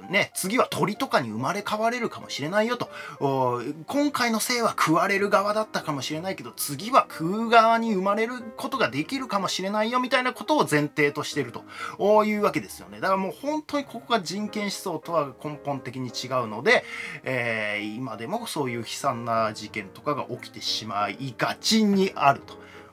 [0.09, 2.89] ね、次は鳥とかに生まれ変われるかもしれないよと。
[3.87, 13.01] 今回の生は食われる側だったかもしれないけど、次は食う側に生まれることができるかもしれないよみたいなことを前提としてるというわけですよね。
[13.01, 16.85] だからもう本当にここが人権思想とは根本的に違うので、
[17.23, 22.41] えー、今でもそういう悲惨な事件とかが起きてしまいがちにある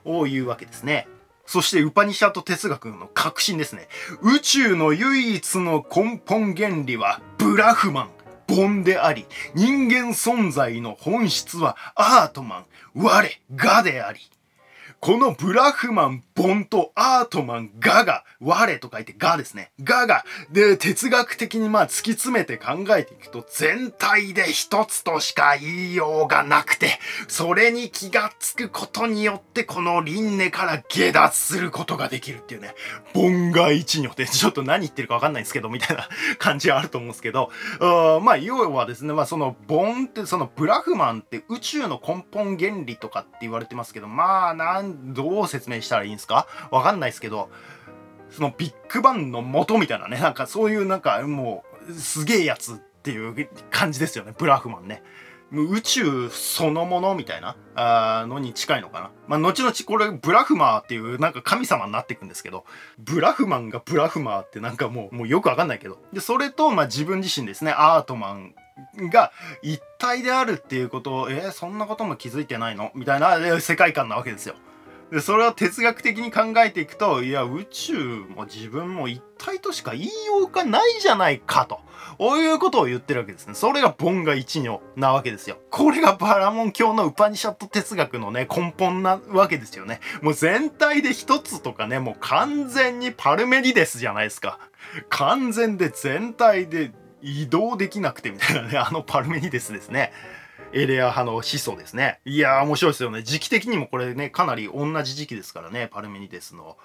[0.03, 1.07] というわけですね。
[1.51, 3.89] そしてウパニシャト哲学の核心ですね。
[4.21, 8.09] 宇宙の唯一の根本原理はブラフマン、
[8.47, 14.21] ボンであり、人間存在の本質はアートマン、我、我であり。
[15.03, 19.71] このブラフマン、ボンとアートマン、ガが、我と書いてガですね。
[19.83, 32.75] ガが、で、哲学的にまあ突き詰めて考えていくと、全体で一つとしか言いようがなくて、それに気がつくことによって、この輪廻から下脱することができるっていうね、
[33.15, 37.49] ボンが一によって、ちょっと何言ってるかわかんないんですけど、みたいな感じはあると思うんですけど、
[38.21, 46.47] まあ、要はですね、まあその、ボンって、そのブラフマンって宇宙の根本原理とかって言われてますけど、まあ、なんどう説明したらいいんですか？
[46.71, 47.49] わかんないですけど、
[48.29, 55.03] そのビッグバンの元みたいなね、なんかそういうなんかもう、すげえやつっていう感じですよね、ブラフマンね。
[55.53, 59.11] 宇宙そのものみたいなあのに近いのかな。
[59.27, 62.63] まあ、後々これブラフマーっていうなんか神様になっていくんですけど、
[62.97, 65.97] ブラフマンがブラフマーってなんかもう、もうよくわかんないけど。
[66.13, 68.55] で、それと、まあ自分自身ですね、アートマン
[69.09, 72.91] が一体であるっていうことを、えー、そんなことも気づいてないの？
[72.95, 74.55] みたいな世界観なわけですよ。
[75.11, 77.93] でそれを哲学的に考えていくといや宇宙
[78.35, 80.11] も自分も一体としか言いよ
[80.47, 81.79] うがないじゃないかと。
[82.21, 83.55] こういうことを言ってるわけですね。
[83.55, 85.57] それがボンが一如なわけですよ。
[85.71, 89.99] これがバラモン教のウパニシャット哲学のね、根本なわけですよね。
[90.21, 94.59] もう全体で一つとかね、もう完全にパルメリデスじゃないですか。
[95.09, 96.91] 完全で全体で
[97.23, 100.13] 移動できなくてみたいなね、あのパルメニデスですね。
[100.73, 102.19] エレア派の思想ですね。
[102.25, 103.23] いやー面白いですよね。
[103.23, 106.77] 時期的にもこれね、かなり同じ時期ですからね、パルメニデスの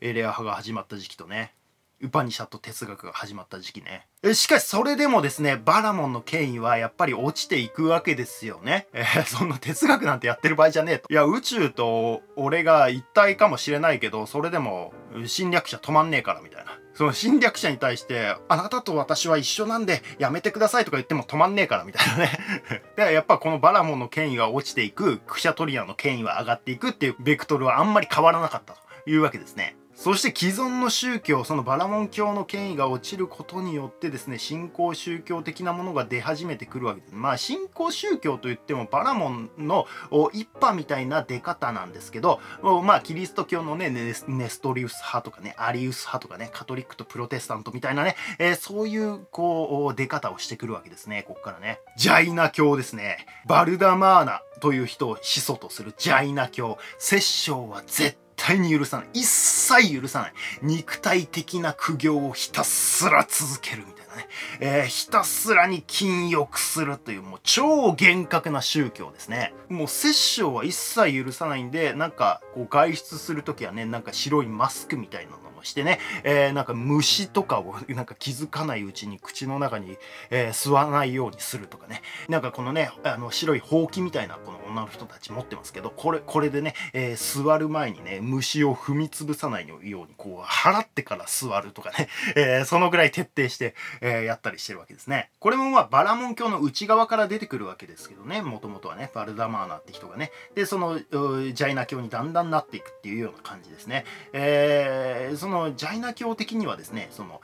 [0.00, 1.54] エレア派が始まった時期とね。
[2.00, 4.06] ウパニシャット哲学が始まった時期ね。
[4.34, 8.88] しかしそれでもですね、バラモンの権威はやっぱり落ちていくわけですよね。
[8.92, 11.06] えー、そんな哲学なんてやってる場合じゃねえと。
[11.10, 14.92] いや、宇宙と俺が一体かもしれないけど、それでも
[15.26, 16.78] 侵略者止まんねえからみたいな。
[16.94, 22.38] その侵略者に対して、あなたと私は一緒なんでやめてくださいとか言っても止まんねえからみたいなね。
[22.96, 29.76] で、やっぱこのバラモンの権威は落ちていく、クシャトリアの権威は上がっていくっていうベクトルはあんまり変わらなかったというわけですね。
[29.94, 37.14] そして既存の宗教そのバラモン教の権威が落ちることによってですね新興宗教的なものが出始めてくるわけです。
[37.14, 39.86] まあ新興宗教といってもバラモンの
[40.32, 44.12] 一派みたいな出方なんですけどまあキリスト教のねネ
[44.48, 51.22] ストリウス派とかねアリウス派とかねカトリックとプロテスタントみたいなね、えー、そういうこう出方をしてくるわけですね。
[51.22, 51.80] ここからね。
[51.96, 53.26] ジャイナ教ですね。
[53.46, 56.78] バルダマーナという人を始祖とするジャイナ教。
[56.98, 59.06] 摂政は絶対対に許さない。
[59.14, 60.32] 一切許さない。
[60.60, 64.28] 肉体的な苦行をひたすら続けるみたいなね。
[64.60, 69.54] えー、ひたすらに禁欲するというもう超厳格な宗教ですね。
[69.70, 79.96] もう殺生は一切許さないんで、なんかこう外出する時はね、なんか白いマスクみたいなのしてね、えー、なんか虫とかをなんか気づかないうちに口の中に、
[80.30, 82.02] えー、吸わないようにするとかね。
[82.28, 95.30] なんかこのね、あの白いほうきみたいなこの女の人たち持ってますけどこれこれでね、えー、座る前にね虫を踏み潰さないようにこう払ってから座るとかね、えー、そのぐらい徹底して、えー、やったりしてるわけですね。
[95.38, 100.30] これもまあバラモン教の内側から出てくるわけですけどねもともとはねバルダマーナって人がね。
[100.54, 107.40] でそのジャイナ教にだんだんなっていくっていうような感じですね、えー、そののジャイナ教的にはですねその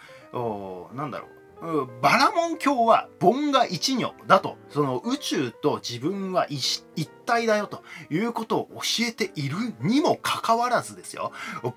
[0.95, 1.31] なんだろう。
[2.01, 6.83] バラモン教は盆が一如だと、その宇宙と自分は一
[7.27, 11.33] 体だよということを教えているにもかかわらずですよ、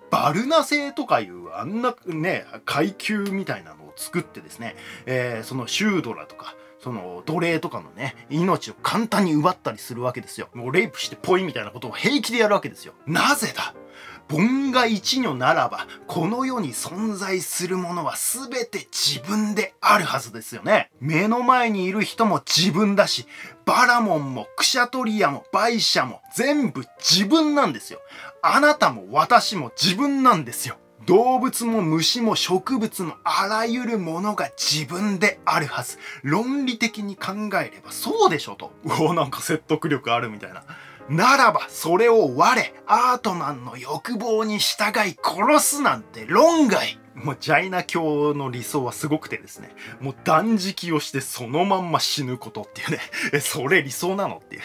[0.10, 10.50] バルナ星とかいうあんなね、階級みたいなのを作ってですね、えー、そのシュードラとか、その奴隷とかのね、命を簡単に奪ったりするわけですよ。
[10.54, 12.94] もうレイプしてポイみたいなことを平気でやるわけですよ。
[13.08, 13.74] なぜだ？
[14.28, 20.92] 盆が一女ならば、この世に存在するものは全て自分であるはずですよね。
[21.00, 23.28] 目の前にいる人も自分だし、
[23.66, 28.00] バラモンもクシャトリアもバイシャも全部自分なんですよ。
[28.42, 30.78] あなたも私も自分なんですよ。
[31.06, 35.98] 動物も虫も植物のあらゆるものが自分であるはず。
[36.24, 38.72] 論理的に考えればそうでしょと。
[38.86, 40.64] うお、なんか説得力あるみたいな。
[41.10, 53.00] ならばそれを我、アートマンの欲望に従い殺すなんて論外もうジャイナ教の理想はすごくてですね、もう断食をしてそのまんま死ぬことっていうね、
[53.34, 54.62] え、それ理想なのっていう。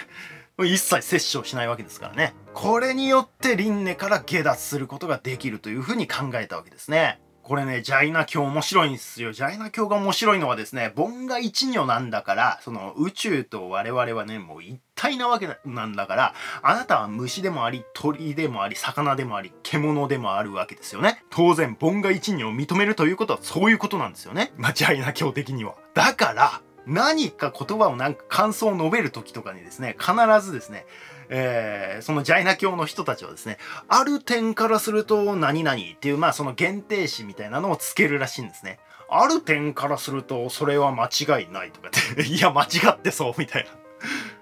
[0.64, 2.34] 一切摂取をしないわけですからね。
[2.54, 7.20] これによって輪廻から下脱することができるというふうに考えたわけですね。
[7.48, 9.32] これね、ジャイナ教面白いんですよ。
[9.32, 21.24] ジャイナ教が面白いのはですね、盆が一如なんだから、その宇宙と我々はね、もう一体なわけなんだから、あなたは虫でもあり、鳥でもあり、魚でもあり、獣でもあるわけですよね。
[21.30, 24.52] 当然、盆が一如を認めるということはそういうことなんですよね。
[24.58, 25.74] まあ、ジャイナ教的には。
[25.94, 30.14] だから、何か言葉をなんか感想を述べる時とかにですね、必
[30.44, 30.86] ずですね、
[31.28, 33.58] えー、そのジャイナ教の人たちはですね、
[33.88, 38.78] ある点からすると何々っていう、まあその限定詞みたいなのをつけるらしいんですね。
[39.10, 43.70] ある点からするとそれは間違いないとかって いや間違ってそうみたいな。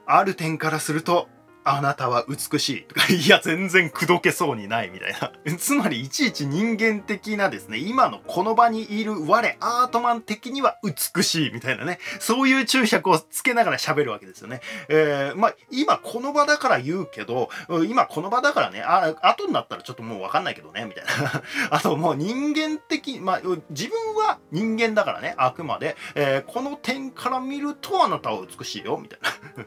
[0.07, 1.29] ある点からすると
[1.69, 5.33] あなたは美しいとか、いや、全然口説けそうにないみたいな。
[5.59, 14.61] つまり、いちいち人間的なですね、今のこの場にいる我、アートマン的には美しいみたいなね、そういう注釈をつけながら喋るわけですよね。
[14.89, 17.51] えー、まあ、今この場だから言うけど、
[17.89, 21.43] 今この場だからね、あ、後になったらちょっともうわかんないけどね、みたいな。
[21.77, 23.41] あともう人間的、まあ、
[23.71, 29.19] 自分は人間だからね、あくまで、えー、この点から見るとあなたは美しいよ、みたい
[29.57, 29.65] な。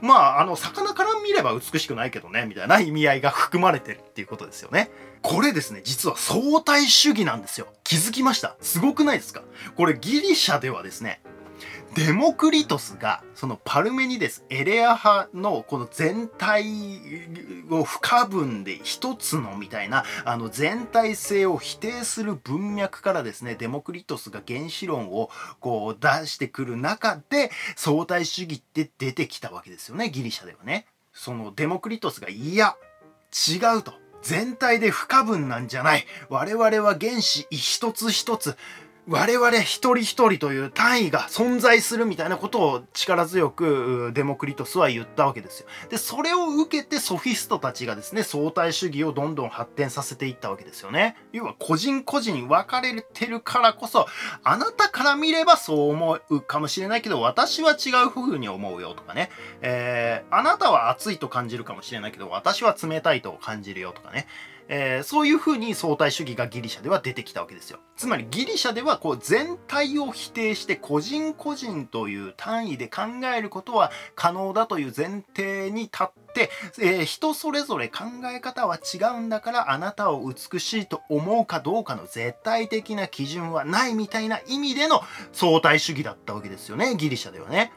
[0.00, 4.90] まあ、あの、魚から見れば美しくないけどね、みたいな意味合いが含まれてるっていうことですよね。
[5.22, 7.66] これですね、実は相対主義なんですよ。
[7.84, 8.56] 気づきました？
[8.60, 9.42] すごくないですか？
[9.76, 11.20] これギリシャではですね、
[11.94, 16.64] デモクリトスがそのパルメニデスエレア派のこの全体
[17.70, 25.30] を不可分で一つのみたいなあの全体性を否定する文脈からですねデモクリトスが原子論を
[25.60, 30.86] こう出してくる中で相対主義って出てきたわけですよねギリシャではね。
[31.12, 32.76] そのデモクリトスがいや
[33.32, 38.56] 違うと全体で不可分なんじゃない我々は原子一つ一つ
[39.10, 45.66] 我々一人一人という単位が存在するみたいなことを力強くデモクリトスは言ったわけですよ。
[45.88, 51.16] で、それを受けてソフィストたちがですね、相対主義をどんどん発展させていったわけですよね。
[51.32, 54.06] 要は個人個人分かれてるからこそ、
[54.44, 59.30] あなたから見ればそう思うかもしれないけど、私は違う風に思うよとかね。
[59.62, 64.26] えー、あなたは熱いと感じるかもしれないけど、私は冷たいと感じるよとかね。
[64.68, 67.78] えー、そういうふうに相対主義がギリシャでは出てきたわけですよ。
[67.96, 73.02] つまりギリシャではこう全体を否定して個人個人という単位で考
[73.34, 76.50] えることは可能だという前提に立って、
[76.80, 85.00] えー、人それぞれ考え方は違うんだからあなたを美しいと思うかどうかの絶対的な基準はないみたいな意味での
[85.32, 87.72] 相対主義だったわけですよねギリシャではね。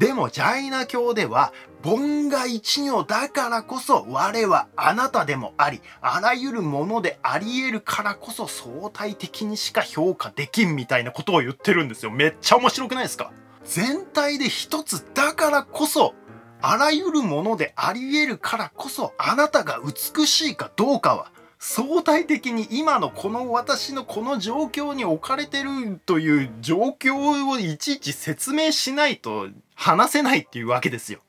[0.00, 12.10] でもジャイナ教では、盆が一行だからこそ我はあなたでもあり、あらゆるものであり得るからこそ相対的にしか評価できんみたいなことを言ってるんですよ。
[12.10, 13.30] めっちゃ面白くないですか？
[13.66, 16.14] 全体で一つだからこそ、
[16.62, 29.48] あらゆるものであり得るからこそ、あなたが美しいかどうかは、相対的に今のこの私のこの状況に置かれてるという状況をいちいち説明しないと
[29.80, 31.20] 話せないっていうわけですよ。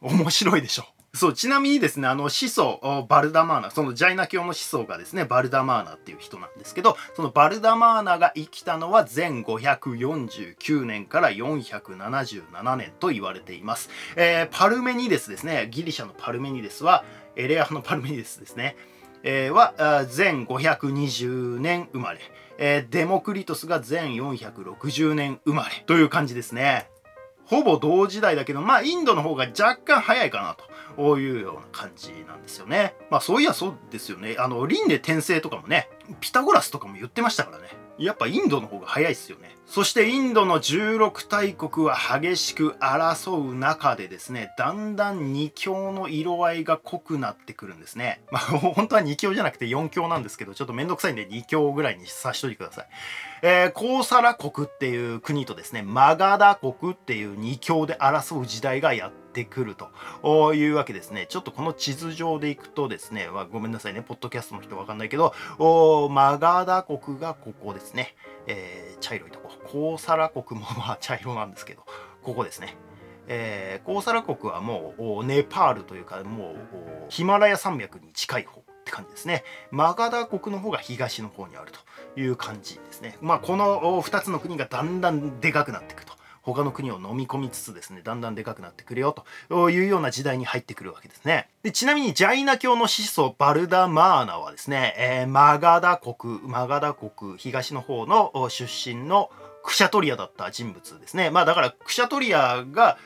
[0.00, 0.84] 面白いでしょ。
[1.14, 13.90] そう、ちなみにですね、あの、始祖、バルダマーナ、そのジャイナ教の始祖がですね、バルダマーナっていう人なんですけど、そのバルダマーナが生きたのは前549年から477年と言われています。
[14.16, 17.04] えー、パルメニデスですね、ギリシャのパルメニデスは、
[17.36, 18.74] エレアのパルメニデスですね、
[19.22, 19.74] えー、は、
[20.16, 22.18] 前520年生まれ、
[22.58, 26.89] えー、デモクリトスが前460年生まれという感じですね。
[27.50, 30.56] ほぼ同時代だけど、まあ、インドの方が若干早いかな
[30.96, 32.94] というような感じなんですよね。
[33.10, 34.36] まあ、そういやそうですよね。
[34.38, 35.90] あの、輪廻転生とかもね、
[36.20, 37.64] ピタゴラスとかも言ってましたからね。
[38.04, 39.56] やっぱインドの方が早いっすよね。
[39.66, 48.22] そしてインドの16大国は激しく争う中でですね、だんだん2強の色合いが濃くなってくるんですね。
[48.32, 52.86] まあ本当は2強じゃなくて4強なんですけど、ちょっとめんどくさいんで2強ぐらいにさしといてください。
[53.42, 61.26] えー、コーサラ国っていう国とですね、マガダ国っていう2強で争う時代がやっててくるというわけですね。
[61.28, 65.34] ちょっとこの地図上でいくとですね、まあ、ごめんなさいね、ポッドキャストの人わかんないけど、
[66.10, 68.14] マガダ国がここですね。
[68.46, 69.50] えー、茶色いとこ。
[69.64, 71.84] コーサラ国も まあ茶色なんですけど、
[72.22, 72.76] ここですね。
[73.28, 76.56] えー、コーサラ国はもうネパールというかもう
[77.10, 79.44] ヒマラヤ山脈に近い方って感じですね。
[79.70, 83.16] マガダ国の方が東の方にあるという感じですね。
[83.20, 86.14] まあこの2つの国がだんだんでかくなっていくと。
[86.42, 89.14] 他の国を飲み込みつつですね、だんだんでかくなってくるよ
[89.48, 91.48] というような時代に入ってくるわけですね。
[91.62, 99.30] でちなみにジャイナ教の始祖バルダマーナはですね、えー、マガダ国、マガダ国東の方の出身の
[99.62, 101.30] クシャトリアだった人物ですね。
[101.30, 102.96] まあだからクシャトリアが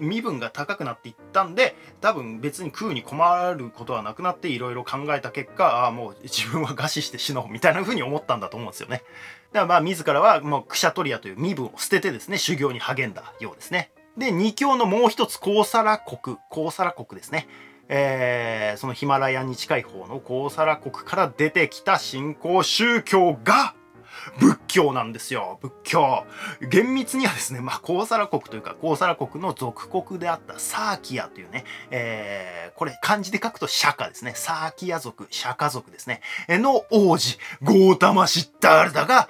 [0.00, 9.02] 身分が高くなっていったんで多分別に食うに困ることはなくなっていろいろ考えた結果ああもう自分は餓死して死のうみたいな風に思ったんだと思うんですよね。
[9.52, 13.92] だからまあ自らはもうクシャトリアという身分を捨ててですね修行に励んだようですね。
[14.16, 17.48] で二教のもう一つコーサラ国コーサラ国ですね。
[17.92, 23.74] えー、そのヒマラヤに近い方のコーサラ国から出てきた信仰宗教が
[24.38, 25.58] 仏教なんですよ。
[25.60, 26.24] 仏教。
[26.68, 34.32] 厳密にはですね、まあ、コーサラ国というか、コーサラ国の属国であったサーキアというね、えー、これ漢字で書くと釈迦ですね。
[34.34, 36.20] サーキア族、釈迦族ですね。
[36.48, 39.28] の王子、ゴータマシッダールダが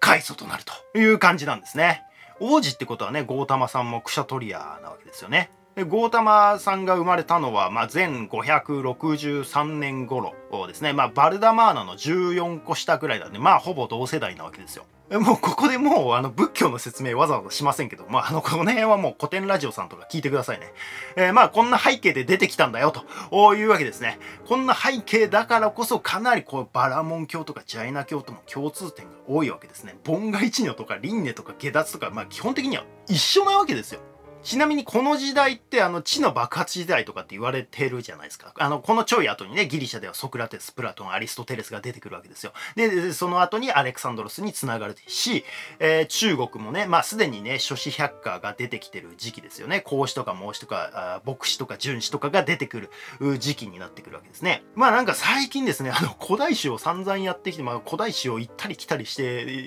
[0.00, 2.02] 開祖となるという感じなんですね。
[2.40, 5.50] 王子ってことはね、ゴータマさんもクシャトリアなわけですよね。
[5.74, 10.34] ゴータマさんが生まれたのは、まあ、前563年頃
[10.68, 14.84] ですね、まあ、バルダマーナの14個下ぐらいなんで、まあ、ほぼ同世代なわけですよ。
[15.10, 20.72] もうここでもうあの仏教の説明わざわざしませんけど、まあ、あのこの辺はもう古典ラジオさんとか聞いてくださいね。
[21.16, 22.92] えー、まあこんな背景で出てきたんだよ
[23.30, 24.18] というわけですね。
[24.46, 29.98] こんな背景だからこそかなりこうバラモン教とかジャイナ教とも共通点が多いわけですね。
[30.04, 34.00] ボンガイチニョとかリンネとか下脱とか、まあ基本的には一緒なわけですよ。
[34.42, 38.52] ちなみにこの時代ってあの地の爆発時代とかって言われてるじゃないですか。
[38.58, 42.52] あの、このちょい後にね、ギリシャではソクラテス、プラトン、アリストテレスが出てくるわけですよ。
[42.74, 45.44] で、その後にアレクサンドロスにつながるし、
[45.78, 49.80] えー、中国もね、まあすでにね、諸子百科が出てきてる時期ですよね。
[49.80, 52.88] 孔子とか孟子とか、牧師とか荀子とかが出てく
[53.20, 54.64] る時期になってくるわけですね。
[54.74, 59.66] まあなんか最近ですね、あの、古代史を散々やってきて、まあ古代史を行ったり来たりして、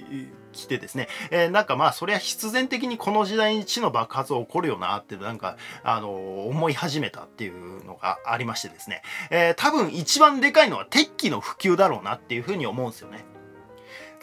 [0.56, 13.35] きてですね、えー、なんかまあそれは必然的にこの時代に地の爆発が起こるよなってなんかあの思い始めたっていうのがありましてですね、えー、多分一番でかいのは鉄器の普及だろうなっていうふうに思うんですよね。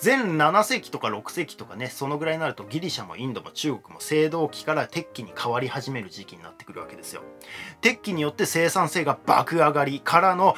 [0.05, 7.23] 前7世紀とか6世紀とかねそのぐらいになるとギリシャもインドも中国も青銅器から鉄器に変わり始める時期になってくるわけですよ。
[7.81, 10.57] 鉄器によって生産性が爆上がりからの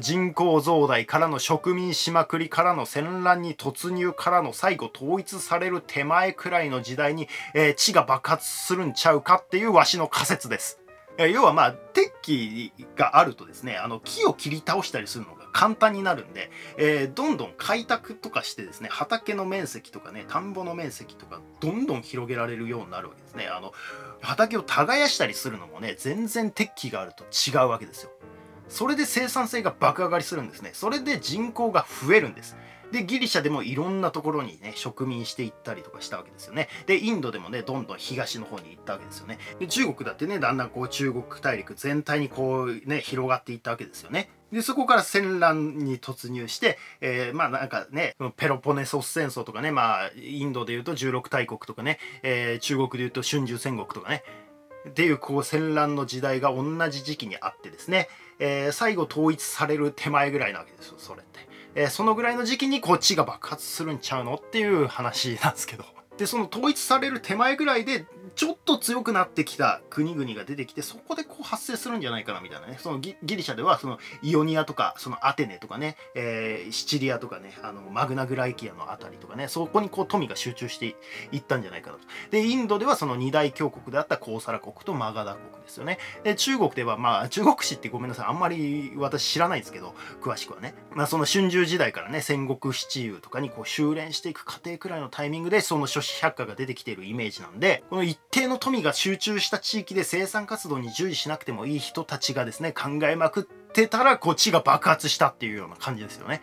[0.00, 10.80] 人口増大からの植民しまくりからの戦乱に突入からの最後統一される手前くらいの時代に、えー、地が爆発するんちゃうかっていうわしの仮説です。
[11.28, 23.72] 要はまあ鉄器があるとですねあの木を切り倒したりするのが簡単になるんで、えー、どんどん開拓とかしてですね畑の面積とかね田んぼの面積とかどんどん広げられるようになるわけですねあの
[24.20, 28.10] 畑を耕したりするのもね全然鉄器があると違うわけですよ
[28.68, 32.56] それで生産性が爆上がりするんですねそれで人口が増えるんです
[32.92, 36.68] で、ギリシャでもいろんなところにね、植民していったりとかしたわけですよね。
[36.86, 39.38] で、インドでもね、どんどん東の方に行ったわけですよね。
[39.58, 44.30] で、中国だってね、だんだんこう中国大陸全体にこうね、広がっていったわけですよね。
[44.52, 54.24] で、そこから戦乱に突入して、えー、まあなんかね、ペロポネソス戦争とかね、まあインドで言うと16大国とかね、えー、中国で言うと春秋戦国とかね、
[54.88, 61.40] っていうこう戦乱の時代が同じ時期にあってですね、えー、最後統一される手前ぐらいなわけですよ、それって。
[61.74, 65.84] え、そのぐらいの時期にこっちが爆発するんちゃうのっていう話なんですけど。
[66.16, 72.78] で、その統一される手前ぐらいでちょっと強くなってきた国々が出てきてそこでこう発生するんじゃないかなみたいなね。
[72.80, 80.96] そのギリシャではそのイオニアとかそのアテネとかね、えー、シチリアとかねあのマグナグライキアの辺りとかねそこにこう富が集中して
[81.32, 82.04] いったんじゃないかなと。
[82.30, 85.98] でインドではその二大強国であったコーサラ国とマガダ国ですよね。
[86.24, 88.26] で中国ではまあ中国史ってごめんなさい。
[88.26, 90.74] あんまり私知らないですけど詳しくはね。
[90.92, 106.42] まあその春秋時代からね戦国七雄とかにこう修練していく過程くらいのタイミングでその諸子百科が出てきているイメージなんでこの一定の富が集中した地域で生産活動に従事しなくてもいい人たちがですね考えまくってたらこっちが爆発したっていうような感じですよね。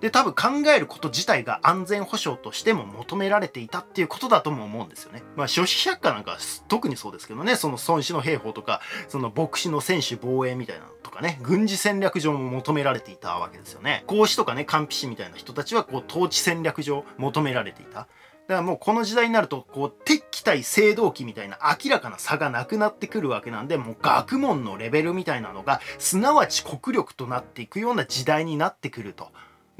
[0.00, 5.22] で多分考えること自体が安全保障としても求められていたっていうことだとも思うんですよね。
[5.34, 6.36] まあ諸子百科なんか
[6.68, 14.04] 特にそうですけどねその孫子の兵法とかその牧師の専守防衛みたいなのとかね軍事戦略上も求められていたわけですよね。
[14.06, 18.06] 孔子とかね官費師みたいな人たちはこう統治戦略上求められていた。
[18.46, 29.28] だからもうこの時代になるとこう敵機対青銅器みたいな明らかな差がなくなってくるわけなんでもう学問のレベルみたいなのがすなわち国力となっていくような時代になってくると。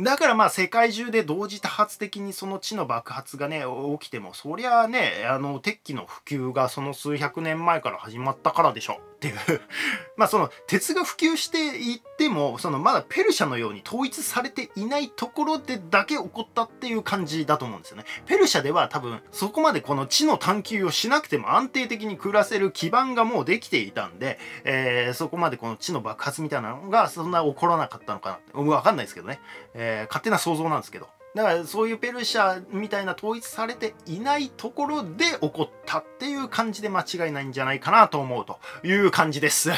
[0.00, 3.62] だからまあ世界中で同時多発的にその地の爆発がね
[4.00, 8.98] 起きてもそりゃあねあの鉄器の普及がその数百年前から始まったからでしょ
[9.28, 9.60] っていう
[10.16, 18.04] まあその鉄が普及していってもそのまだペルシャのように統一されていないところでだけ起こったっていう感じだと思うんですよね。
[18.26, 29.40] ペルシャでは多分そこまでこの地の探求をしなくても安定的に暮らせる基盤がもうできていたんで、えー、そこまでこの地の爆発みたいなのがそんな起こらなかったのかなってわかんないですけどね、
[29.74, 31.08] えー、勝手な想像なんですけど。
[31.34, 39.70] だからそういうペルシャみたいな統一されていないところで起こったっていう感じで間違いないんじゃないかなと思うという感じです。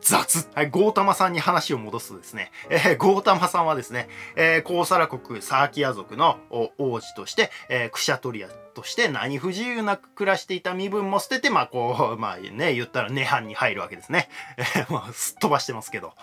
[0.00, 0.48] 雑。
[0.54, 14.28] はい、ゴータマさんに話を戻すとですね、えー、ゴータマさんはですね、えー、コーサラ国サーキア族の王子として、えー、クシャトリアとして何不自由なく暮らしていた身分も捨てて、まあこう、まあね、言ったら涅槃に入るわけですね。
[14.58, 16.14] え、まあ、すっ飛ばしてますけど。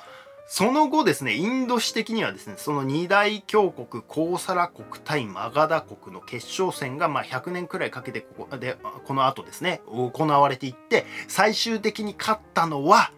[0.53, 8.75] その後ですね、インド史的にはですね、その二大強国、コーサラ国対マガダ国の決勝戦が、まあ、100年くらいかけてここで、
[9.05, 13.13] この後ですね、行われていって、最終的に勝ったのは、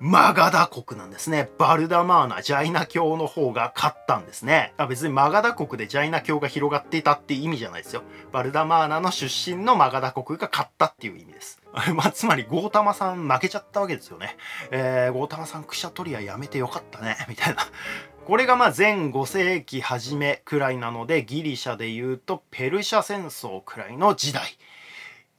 [0.00, 1.48] マガダ国なんですね。
[1.58, 4.74] バルダマーナ、ジャイナ教の方が勝ったんですね。
[4.88, 8.02] 別にマガダ国でジャイナ教が広がっていたっていう意味じゃないですよ。
[8.32, 11.63] バルダマーナの出身のマガダ国が勝ったっていう意味です。
[11.94, 14.36] まあ、つまり、ゴータマさん負けちゃったわけですよね。
[14.70, 17.66] えー、ゴータマさんクシャトリアやめてよかったね、 みたいな。
[18.24, 24.56] これがまあ前5世紀初めくらいなので、ギリシャで言うとペルシャ戦争くらいの時代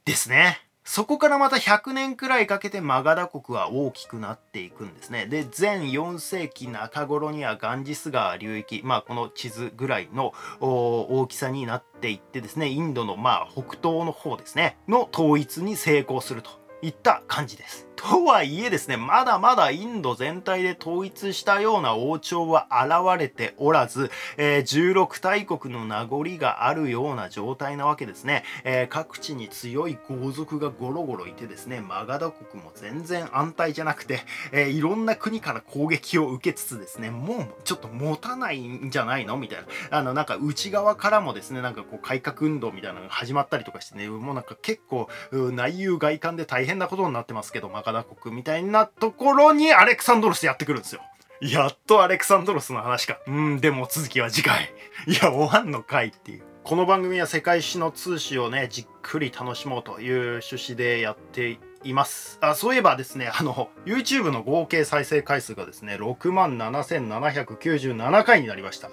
[0.04, 0.65] ですね。
[0.88, 5.26] そこからまた100年くらいかけてマガダ国は大きくなっていくんですね。
[5.26, 16.50] で、全4世紀中頃にはガンジス川流域、まあこの地図ぐらいの大きさになっていってですね、インドのまあ北東の方ですね、の統一に成功すると
[16.82, 17.85] いった感じです。
[17.96, 28.44] とはいえですね、まだまだインド全体で統一したような王朝は現れておらず、えー、16大国の名残があるような状態なわけですね。
[28.64, 34.20] えー、各地に強い豪族がゴロゴロいてですね、マガダ国も全然安泰じゃなくて、
[34.52, 39.66] えー、いろんな国から攻撃を受けつつですね、もうちょっと持たないんじゃないのみたいな。
[39.98, 51.02] あの、なんか内側からもですね、なんかこう改革運動みたいなのが始まったりとかしてね、もうなんか結構内憂外患で大変なことになってますけど、マガダ国みたいなところにアレクサンドロスやってくるんですよ。
[51.40, 53.20] やっとアレクサンドロスの話か。
[53.28, 54.72] うん、でも続きは次回。
[55.06, 56.42] いや、終わんのかいっていう。
[56.64, 62.38] この番組は世界史の通史をね、じっくり楽しもうという趣旨でやっています。
[62.40, 68.90] あ、そういえばですね、あの、YouTube の合計再生回数がですね、67,797回になりました。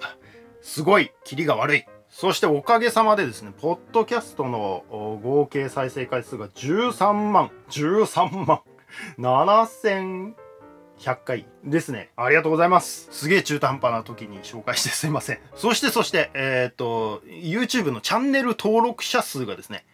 [0.62, 1.84] すごい、キリが悪い。
[2.10, 4.84] そしておかげさまでですね、ポッドキャストの
[5.24, 8.60] 合計再生回数が13万、13万、
[9.18, 10.34] 7100
[11.24, 12.10] 回ですね。
[12.16, 13.08] ありがとうございます。
[13.10, 15.38] すげえ中途半端な時に紹介してすいません。
[15.54, 19.84] そしてそして、えっ、と、YouTube のチャンネル登録者数がですね、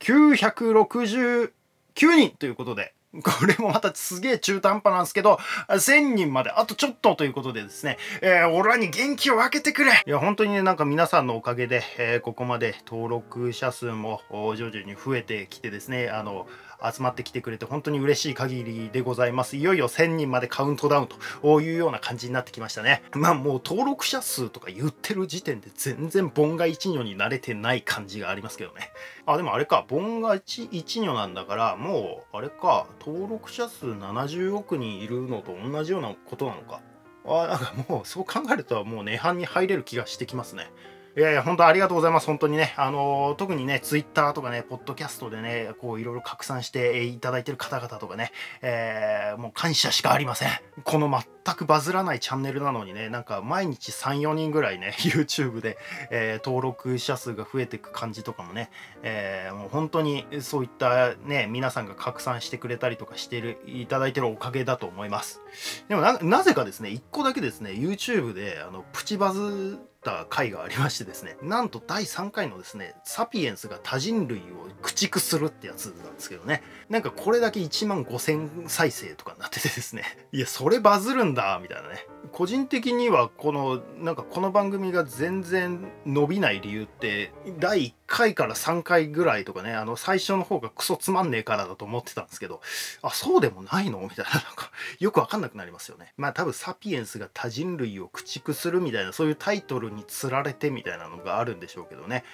[0.00, 1.50] 969
[1.94, 5.38] 人ということで、これもまたすげえ中途半端なんですけど、
[5.68, 16.48] 1000人まであとちょっとということでですね、えー、俺らに元気を分けてくれいや、本当にね、なんか皆さんのおかげで、えー、ここまで登録者数も徐々に増えてきてですね、あの、
[16.92, 19.56] 集まってきてくれて本当に嬉しい限りでございます。
[19.56, 23.02] いよいよ1000人までカウントダウンというような感じになってきましたね。
[23.12, 28.90] まあもう登録者数とか言ってる時点で全然ボンガ一女に慣れてない感じがありますけどね。
[29.26, 36.80] あ、でもあれか、ボンガ一女なんだから、もうあれか、登録者数70億人いるのと同じようなことなのか。
[37.26, 40.70] あ、なんかもうそう考えるともう涅槃に入れる気がしてきますね。
[41.16, 42.26] いやいや、本当ありがとうございます。
[42.26, 42.74] 本当にね。
[42.76, 50.48] あの、特にね、ツイッターとかね、ポッドキャストでね、こう、いろいろ拡散していただいてる方々とかね、えー、もう感謝しかありません。
[50.82, 55.78] この全くバズらないチャンネルなのにね、なんか毎日3、4人ぐらいね、 YouTube で、
[56.10, 58.72] えー、登録者数が増えていく感じとかもね、
[59.04, 65.40] えー、もう本当にそういったね、皆さんが拡散してくれたりとかしてる、いただいてるおかげだと思います。
[65.88, 76.62] でもなぜかですね、1個だけですね、YouTube で、あの、プチバズった回がありましてですねなんと第3回のですねサピエンスが多人類を駆逐するってやつなんですけどね。
[76.90, 82.06] なんかこれだけ1万5000再生とかになっててですねいやそれバズるんだみたいなね。
[82.32, 92.60] 個人的にはこのなんかこの番組が全然伸びない理由って第1回から3回ぐらいとかねあの最初の方がクソつまんねえからだと思ってたんですけど
[93.02, 96.12] あそうでもないのみたいななんかよくわかんなくなりますよね。
[96.16, 102.24] まあ多分サピエンスが多人類を駆逐するみたいなそういうタイトルにつられてみたいなのがあるんでしょうけどね。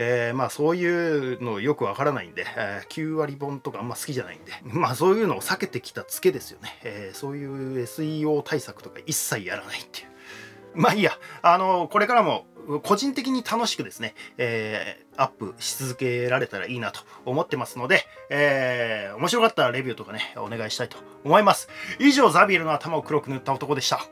[0.00, 6.78] えー、まあそういうのよくわからないんで、えー、9割本とかあんま好きじゃないんで、 まあそういうのを避けてきたツケですよね。
[6.84, 10.06] えー、そういう SEO 対策とか一切やらないっていう。
[10.80, 12.46] まあいいや、あの、これからも
[12.84, 21.68] 個人的に楽しくですね、えー、アップし続けられたらいいなと思ってますので、えー、面白かったらレビューとかね、お願いしたいと思います。
[21.98, 24.06] 以上、ザビエルの頭を黒く塗った男でした。